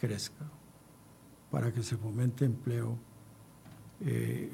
[0.00, 0.46] crezca
[1.50, 2.96] para que se fomente empleo,
[4.00, 4.50] eh,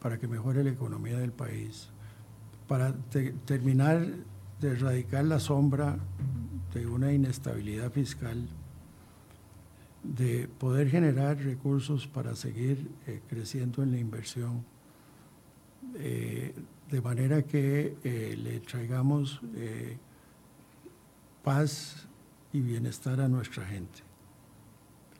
[0.00, 1.88] para que mejore la economía del país,
[2.68, 2.94] para
[3.44, 4.06] terminar
[4.60, 5.98] de erradicar la sombra
[6.72, 8.48] de una inestabilidad fiscal,
[10.04, 14.64] de poder generar recursos para seguir eh, creciendo en la inversión,
[15.96, 16.54] eh,
[16.90, 17.96] de manera que
[18.38, 19.40] le traigamos
[21.42, 22.06] paz
[22.52, 24.02] y bienestar a nuestra gente.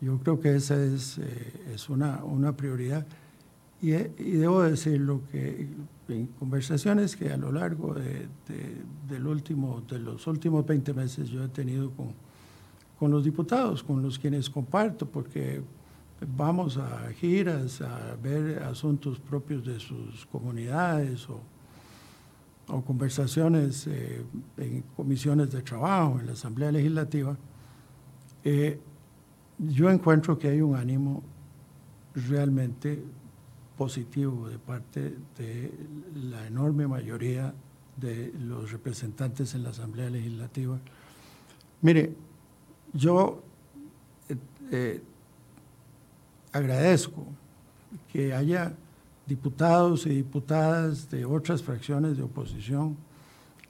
[0.01, 3.07] Yo creo que esa es, eh, es una, una, prioridad.
[3.80, 5.68] Y, y, debo decirlo que
[6.09, 8.28] en conversaciones que a lo largo de,
[9.09, 12.14] del último, de los últimos 20 meses yo he tenido con,
[13.05, 15.61] con los diputados, con los quienes comparto, porque
[16.38, 21.38] vamos a giras, a ver asuntos propios de sus comunidades o,
[22.68, 24.24] o conversaciones eh,
[24.57, 27.36] en comisiones de trabajo, en la Asamblea Legislativa.
[28.42, 28.80] Eh,
[29.59, 31.22] yo encuentro que hay un ánimo
[32.14, 33.02] realmente
[33.76, 35.74] positivo de parte de
[36.30, 37.52] la enorme mayoría
[37.98, 40.78] de los representantes en la Asamblea Legislativa.
[41.82, 42.14] Mire,
[42.95, 43.42] yo
[44.28, 44.36] eh,
[44.70, 45.03] eh,
[46.53, 47.26] agradezco
[48.12, 48.72] que haya
[49.26, 52.97] diputados y diputadas de otras fracciones de oposición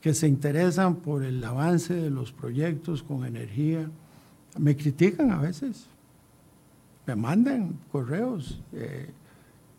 [0.01, 3.91] que se interesan por el avance de los proyectos con energía,
[4.59, 5.87] me critican a veces,
[7.07, 9.11] me mandan correos eh,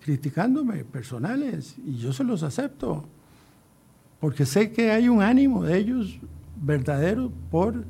[0.01, 3.05] criticándome personales y yo se los acepto,
[4.19, 6.19] porque sé que hay un ánimo de ellos
[6.59, 7.85] verdadero por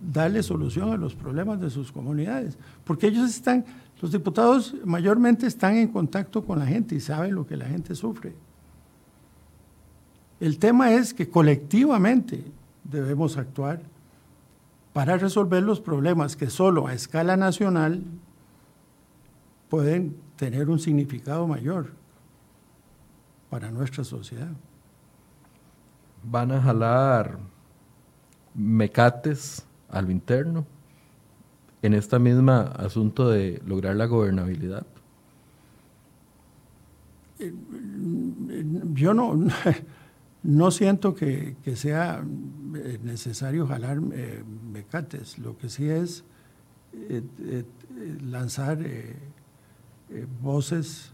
[0.00, 3.64] darle solución a los problemas de sus comunidades, porque ellos están,
[4.00, 7.94] los diputados mayormente están en contacto con la gente y saben lo que la gente
[7.94, 8.34] sufre.
[10.38, 12.44] El tema es que colectivamente
[12.84, 13.80] debemos actuar
[14.92, 18.02] para resolver los problemas que solo a escala nacional
[19.68, 21.92] pueden tener un significado mayor
[23.50, 24.52] para nuestra sociedad.
[26.22, 27.38] ¿Van a jalar
[28.54, 29.66] mecates
[29.96, 30.66] a lo interno
[31.82, 34.86] en este mismo asunto de lograr la gobernabilidad?
[37.38, 37.52] Eh,
[38.94, 39.34] yo no,
[40.42, 42.24] no siento que, que sea
[42.76, 46.24] eh, necesario jalar eh, mecates, lo que sí es
[46.94, 47.64] eh,
[48.22, 48.78] lanzar
[50.40, 51.12] voces,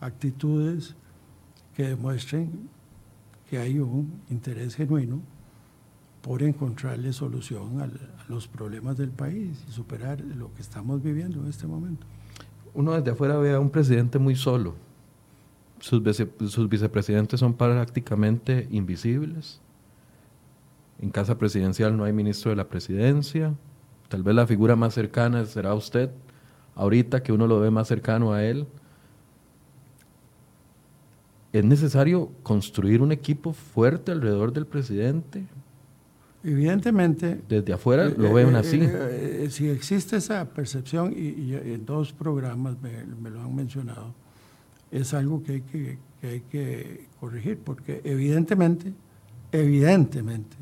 [0.00, 0.96] actitudes
[1.74, 2.70] que demuestren
[3.48, 5.20] que hay un interés genuino
[6.22, 7.88] por encontrarle solución a,
[8.28, 12.06] los problemas del país y superar lo que estamos viviendo en este momento.
[12.74, 14.74] Uno desde afuera ve a un presidente muy solo.
[15.80, 16.02] Sus,
[16.48, 19.60] sus vicepresidentes son prácticamente invisibles
[21.00, 23.54] en Casa Presidencial no hay ministro de la Presidencia.
[24.08, 26.10] Tal vez la figura más cercana será usted,
[26.74, 28.66] ahorita que uno lo ve más cercano a él.
[31.52, 35.46] ¿Es necesario construir un equipo fuerte alrededor del presidente?
[36.42, 37.40] Evidentemente.
[37.48, 38.80] Desde afuera lo eh, ven eh, así.
[38.82, 44.14] Eh, si existe esa percepción, y, en dos programas me, lo han mencionado,
[44.90, 48.92] es algo que hay que, que hay que corregir, porque evidentemente,
[49.52, 50.56] evidentemente,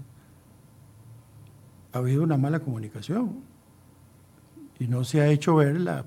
[1.92, 3.40] ha habido una mala comunicación
[4.78, 6.04] y no se ha hecho ver la,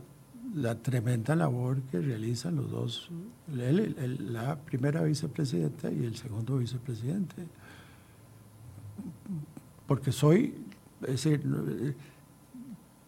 [0.55, 3.09] la tremenda labor que realizan los dos,
[3.47, 7.47] la primera vicepresidenta y el segundo vicepresidente.
[9.91, 10.53] Porque soy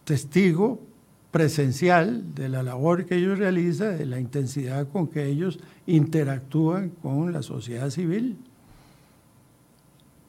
[0.04, 0.82] testigo
[1.30, 7.32] presencial de la labor que ellos realizan, de la intensidad con que ellos interactúan con
[7.32, 8.36] la sociedad civil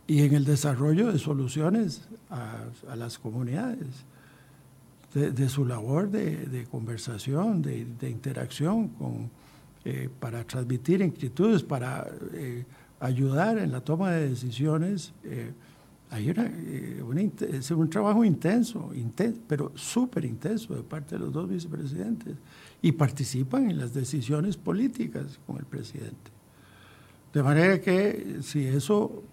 [0.07, 4.05] y en el desarrollo de soluciones a, las comunidades,
[5.13, 9.29] de, su labor de, conversación, de, interacción, con,
[9.83, 12.63] eh, para transmitir inquietudes, para eh,
[13.01, 15.11] ayudar en la toma de decisiones.
[15.25, 15.51] Eh,
[16.15, 16.29] hay
[17.51, 22.35] es un trabajo intenso, intenso pero súper intenso de parte de los dos vicepresidentes
[22.81, 26.31] y participan en las decisiones políticas con el presidente.
[27.33, 29.23] De manera que si eso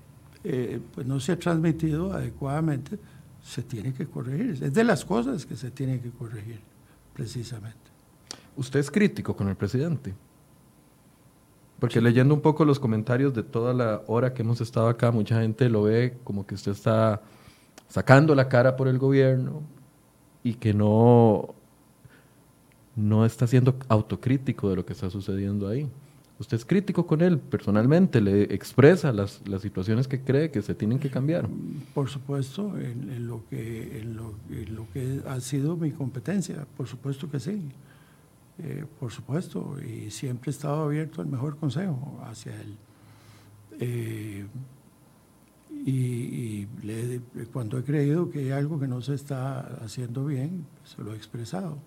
[0.42, 2.98] eh, pues no se ha transmitido adecuadamente,
[3.40, 4.58] se tiene que corregir.
[4.60, 6.60] Es de las cosas que se tienen que corregir,
[7.14, 7.78] precisamente.
[8.56, 10.14] ¿Usted es crítico con el presidente?
[11.82, 15.40] Porque leyendo un poco los comentarios de toda la hora que hemos estado acá, mucha
[15.40, 17.22] gente lo ve como que usted está
[17.88, 19.62] sacando la cara por el gobierno
[20.44, 21.56] y que no,
[22.94, 25.88] no está siendo autocrítico de lo que está sucediendo ahí.
[26.38, 28.20] ¿Usted es crítico con él personalmente?
[28.20, 31.48] ¿Le expresa las, las situaciones que cree que se tienen que cambiar?
[31.94, 34.36] Por supuesto, en, lo, que, en, lo,
[34.92, 37.60] que ha sido mi competencia, por supuesto que sí.
[38.58, 42.76] Eh, por supuesto, y siempre he estado abierto al mejor consejo hacia él.
[43.80, 44.46] Eh,
[45.70, 46.66] y,
[47.52, 51.16] cuando he creído que hay algo que no se está haciendo bien, se lo he
[51.16, 51.78] expresado.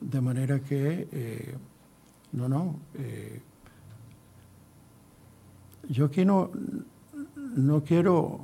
[0.00, 1.54] De manera que, eh,
[2.32, 2.78] no, no,
[5.88, 6.50] yo aquí no,
[7.36, 8.40] no quiero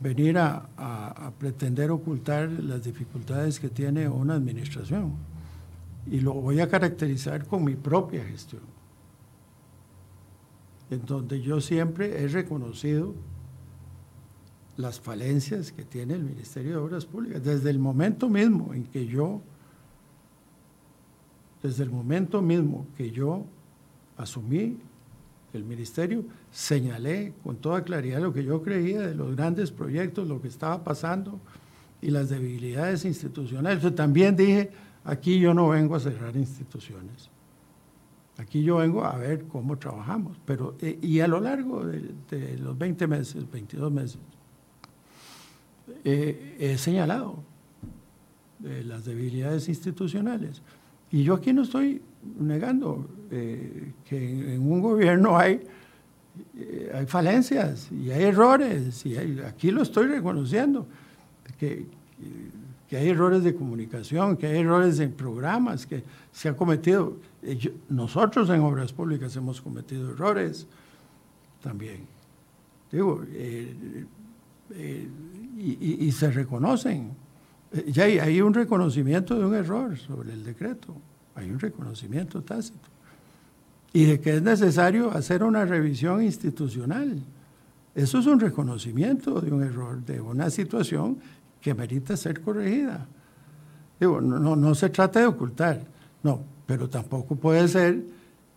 [0.00, 5.35] venir a, pretender ocultar las dificultades que tiene una administración
[6.10, 8.62] y lo voy a caracterizar con mi propia gestión,
[10.90, 13.14] en donde yo siempre he reconocido
[14.76, 19.06] las falencias que tiene el Ministerio de Obras Públicas, desde el momento mismo en que
[19.06, 19.40] yo,
[21.62, 23.44] desde el momento mismo que yo
[24.16, 24.78] asumí
[25.52, 30.40] el ministerio, señalé con toda claridad lo que yo creía de los grandes proyectos, lo
[30.40, 31.40] que estaba pasando
[32.02, 33.82] y las debilidades institucionales.
[33.82, 34.70] Yo también dije,
[35.06, 37.30] aquí yo no vengo a cerrar instituciones.
[38.38, 40.36] Aquí yo vengo a ver cómo trabajamos.
[40.44, 44.18] Pero, eh, y a lo largo de, los 20 meses, 22 meses,
[46.04, 47.36] eh, he señalado
[48.64, 50.60] eh, las debilidades institucionales.
[51.10, 52.02] Y yo aquí no estoy
[52.38, 55.60] negando que en un gobierno hay,
[56.94, 60.86] hay falencias y hay errores, y aquí lo estoy reconociendo,
[61.58, 61.86] que,
[62.88, 67.72] que, hay errores de comunicación, que hay errores en programas, que se ha cometido, eh,
[67.88, 70.66] nosotros en obras públicas hemos cometido errores
[71.62, 72.00] también.
[72.90, 73.24] Digo,
[75.58, 77.10] y, y, se reconocen.
[77.88, 80.94] Ya hay, hay un reconocimiento de un error sobre el decreto
[81.36, 82.88] hay un reconocimiento tácito.
[83.92, 87.22] Y de que es necesario hacer una revisión institucional.
[87.94, 91.18] Eso es un reconocimiento de un error, de una situación
[91.66, 93.08] que merita ser corregida.
[93.98, 95.84] Digo, no, no, se trata de ocultar,
[96.22, 98.04] no, pero tampoco puede ser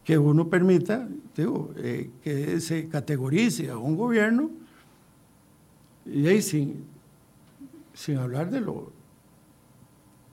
[0.04, 4.52] que uno permita digo, eh, que se categorice a un gobierno
[6.06, 6.86] y ahí sin,
[7.96, 8.92] sin hablar de lo,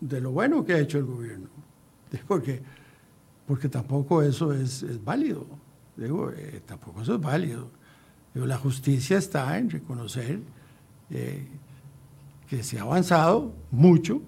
[0.03, 1.49] de lo bueno que ha hecho el gobierno.
[2.29, 2.61] porque,
[3.47, 5.47] porque tampoco eso es, válido.
[5.97, 7.71] Digo, eh, tampoco eso es válido.
[8.35, 10.41] Digo, la justicia está en reconocer
[11.09, 11.49] eh,
[12.49, 14.23] que se ha avanzado mucho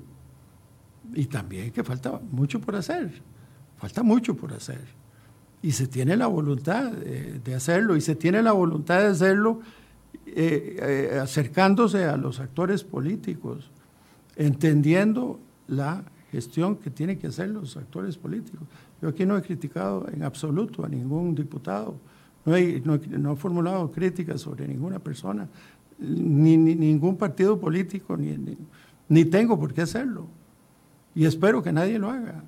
[1.15, 3.23] y también que falta mucho por hacer.
[3.77, 4.85] Falta mucho por hacer.
[5.63, 9.61] Y se tiene la voluntad de, hacerlo y se tiene la voluntad de hacerlo
[10.27, 13.71] eh, acercándose a los actores políticos,
[14.37, 18.67] entendiendo la gestión que tienen que hacer los actores políticos.
[19.01, 21.97] Yo aquí no he criticado en absoluto a ningún diputado,
[22.45, 25.49] no he, no, formulado críticas sobre ninguna persona,
[25.99, 28.57] ni, ningún partido político, ni,
[29.09, 30.27] ni, tengo por qué hacerlo.
[31.15, 32.45] Y espero que nadie lo haga.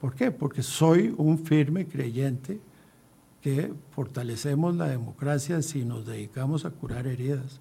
[0.00, 0.30] ¿Por qué?
[0.30, 2.60] Porque soy un firme creyente
[3.40, 7.60] que fortalecemos la democracia si nos dedicamos a curar heridas.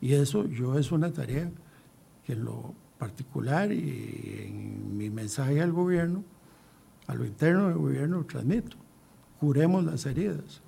[0.00, 1.50] Y eso yo es una tarea
[2.24, 6.22] que en lo particular y en mi mensaje al gobierno,
[7.06, 8.76] a lo interno del gobierno, transmito.
[9.40, 10.62] Curemos las heridas.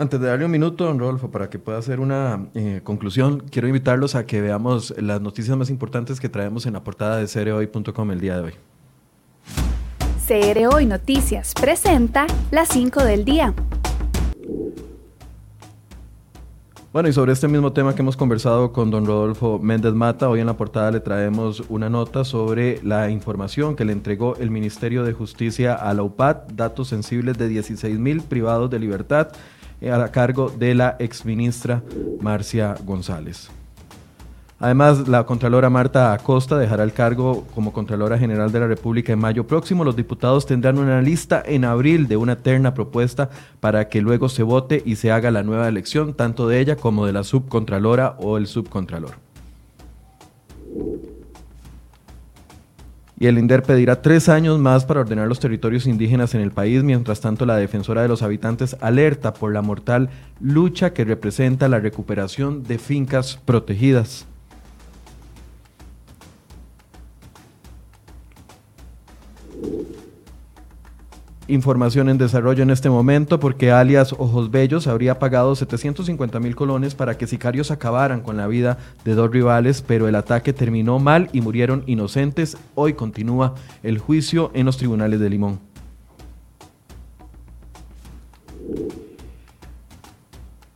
[0.00, 3.68] Antes de darle un minuto, don Rodolfo, para que pueda hacer una eh, conclusión, quiero
[3.68, 8.10] invitarlos a que veamos las noticias más importantes que traemos en la portada de cereoy.com
[8.10, 8.52] el día de hoy.
[10.26, 13.52] CR Hoy Noticias presenta las 5 del día.
[16.94, 20.40] Bueno, y sobre este mismo tema que hemos conversado con don Rodolfo Méndez Mata, hoy
[20.40, 25.04] en la portada le traemos una nota sobre la información que le entregó el Ministerio
[25.04, 29.28] de Justicia a la UPAD, datos sensibles de 16 mil privados de libertad
[29.82, 31.82] a cargo de la exministra
[32.20, 33.50] Marcia González.
[34.62, 39.18] Además, la Contralora Marta Acosta dejará el cargo como Contralora General de la República en
[39.18, 39.84] mayo próximo.
[39.84, 44.42] Los diputados tendrán una lista en abril de una terna propuesta para que luego se
[44.42, 48.36] vote y se haga la nueva elección, tanto de ella como de la subcontralora o
[48.36, 49.29] el subcontralor.
[53.20, 56.82] Y el INDER pedirá tres años más para ordenar los territorios indígenas en el país.
[56.82, 60.08] Mientras tanto, la defensora de los habitantes alerta por la mortal
[60.40, 64.26] lucha que representa la recuperación de fincas protegidas.
[71.50, 76.94] Información en desarrollo en este momento porque alias Ojos Bellos habría pagado 750 mil colones
[76.94, 81.28] para que sicarios acabaran con la vida de dos rivales, pero el ataque terminó mal
[81.32, 82.56] y murieron inocentes.
[82.74, 85.60] Hoy continúa el juicio en los tribunales de Limón.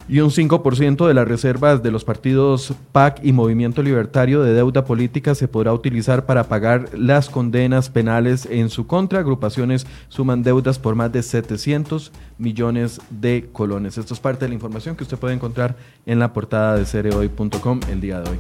[0.07, 4.85] Y un 5% de las reservas de los partidos PAC y Movimiento Libertario de Deuda
[4.85, 9.21] Política se podrá utilizar para pagar las condenas penales en su contra.
[9.21, 13.97] Agrupaciones suman deudas por más de 700 millones de colones.
[13.97, 17.81] Esto es parte de la información que usted puede encontrar en la portada de cereoy.com
[17.91, 18.39] el día de hoy.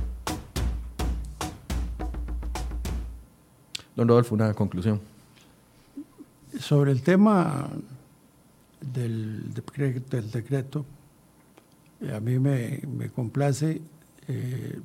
[3.97, 5.01] Don Rodolfo, una conclusión.
[6.59, 7.69] Sobre el tema
[8.81, 10.85] del, del decreto
[12.13, 13.81] a mí me, complace
[14.29, 14.81] eh,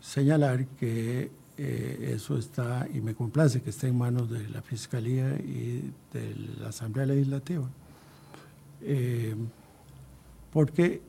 [0.00, 5.34] señalar que eh, eso está, y me complace que esté en manos de la Fiscalía
[5.36, 7.68] y de la Asamblea Legislativa,
[8.82, 9.34] eh,
[10.52, 11.02] porque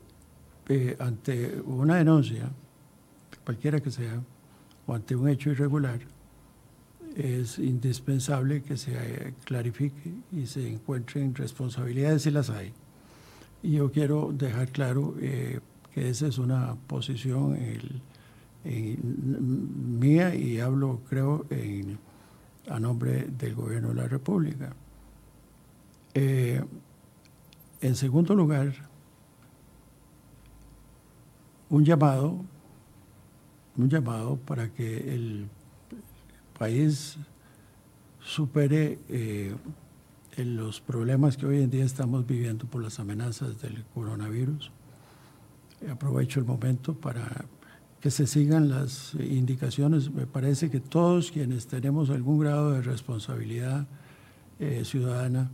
[1.00, 2.50] ante una denuncia,
[3.44, 4.20] cualquiera que sea,
[4.88, 6.00] o ante un hecho irregular,
[7.16, 12.74] es indispensable que se clarifique y se encuentren responsabilidades si las hay
[13.66, 15.60] y yo quiero dejar claro eh,
[15.92, 17.58] que esa es una posición
[18.64, 21.46] mía y hablo, creo,
[22.70, 24.76] a nombre del gobierno de la República.
[26.14, 26.64] Eh,
[27.82, 28.72] en segundo lugar,
[31.70, 32.46] un llamado,
[33.78, 35.50] un llamado para que el
[36.58, 37.18] país
[38.20, 39.56] supere eh,
[40.38, 44.72] en los problemas que hoy en día estamos viviendo por las amenazas del coronavirus.
[45.90, 47.46] Aprovecho el momento para
[48.02, 50.12] que se sigan las indicaciones.
[50.12, 53.88] Me parece que todos quienes tenemos algún grado de responsabilidad
[54.60, 55.52] eh, ciudadana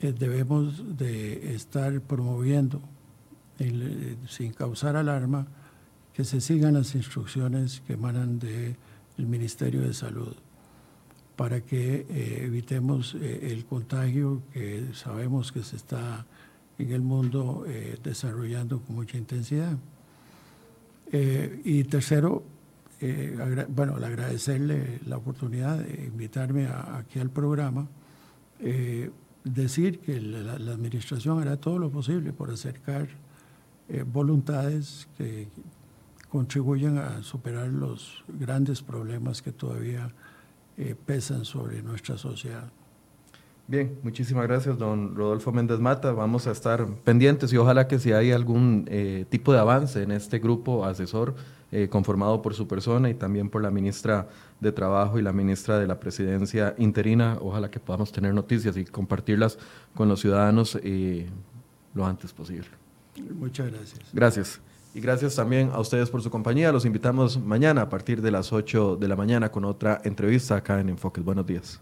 [0.00, 2.82] eh, debemos de estar promoviendo,
[4.28, 5.46] sin causar alarma,
[6.12, 8.76] que se sigan las instrucciones que emanan del
[9.16, 10.34] Ministerio de Salud
[11.42, 16.24] para que eh, evitemos eh, el contagio que sabemos que se está
[16.78, 19.76] en el mundo eh, desarrollando con mucha intensidad.
[21.64, 22.44] y tercero,
[23.70, 27.88] bueno, agradecerle la oportunidad de invitarme aquí al programa,
[29.42, 33.08] decir que la, la, administración hará todo lo posible por acercar
[34.06, 35.48] voluntades que
[36.30, 40.14] contribuyan a superar los grandes problemas que todavía
[40.76, 42.70] eh, pesan sobre nuestra sociedad.
[43.68, 46.12] Bien, muchísimas gracias, don Rodolfo Méndez Mata.
[46.12, 50.10] Vamos a estar pendientes y ojalá que si hay algún eh, tipo de avance en
[50.10, 51.34] este grupo asesor
[51.70, 54.28] eh, conformado por su persona y también por la ministra
[54.60, 58.84] de Trabajo y la ministra de la Presidencia interina, ojalá que podamos tener noticias y
[58.84, 59.58] compartirlas
[59.94, 60.78] con los ciudadanos
[61.94, 62.68] lo antes posible.
[63.38, 64.00] Muchas gracias.
[64.12, 64.60] Gracias.
[64.94, 66.70] Y gracias también a ustedes por su compañía.
[66.70, 70.80] Los invitamos mañana a partir de las 8 de la mañana con otra entrevista acá
[70.80, 71.24] en Enfoques.
[71.24, 71.80] Buenos días.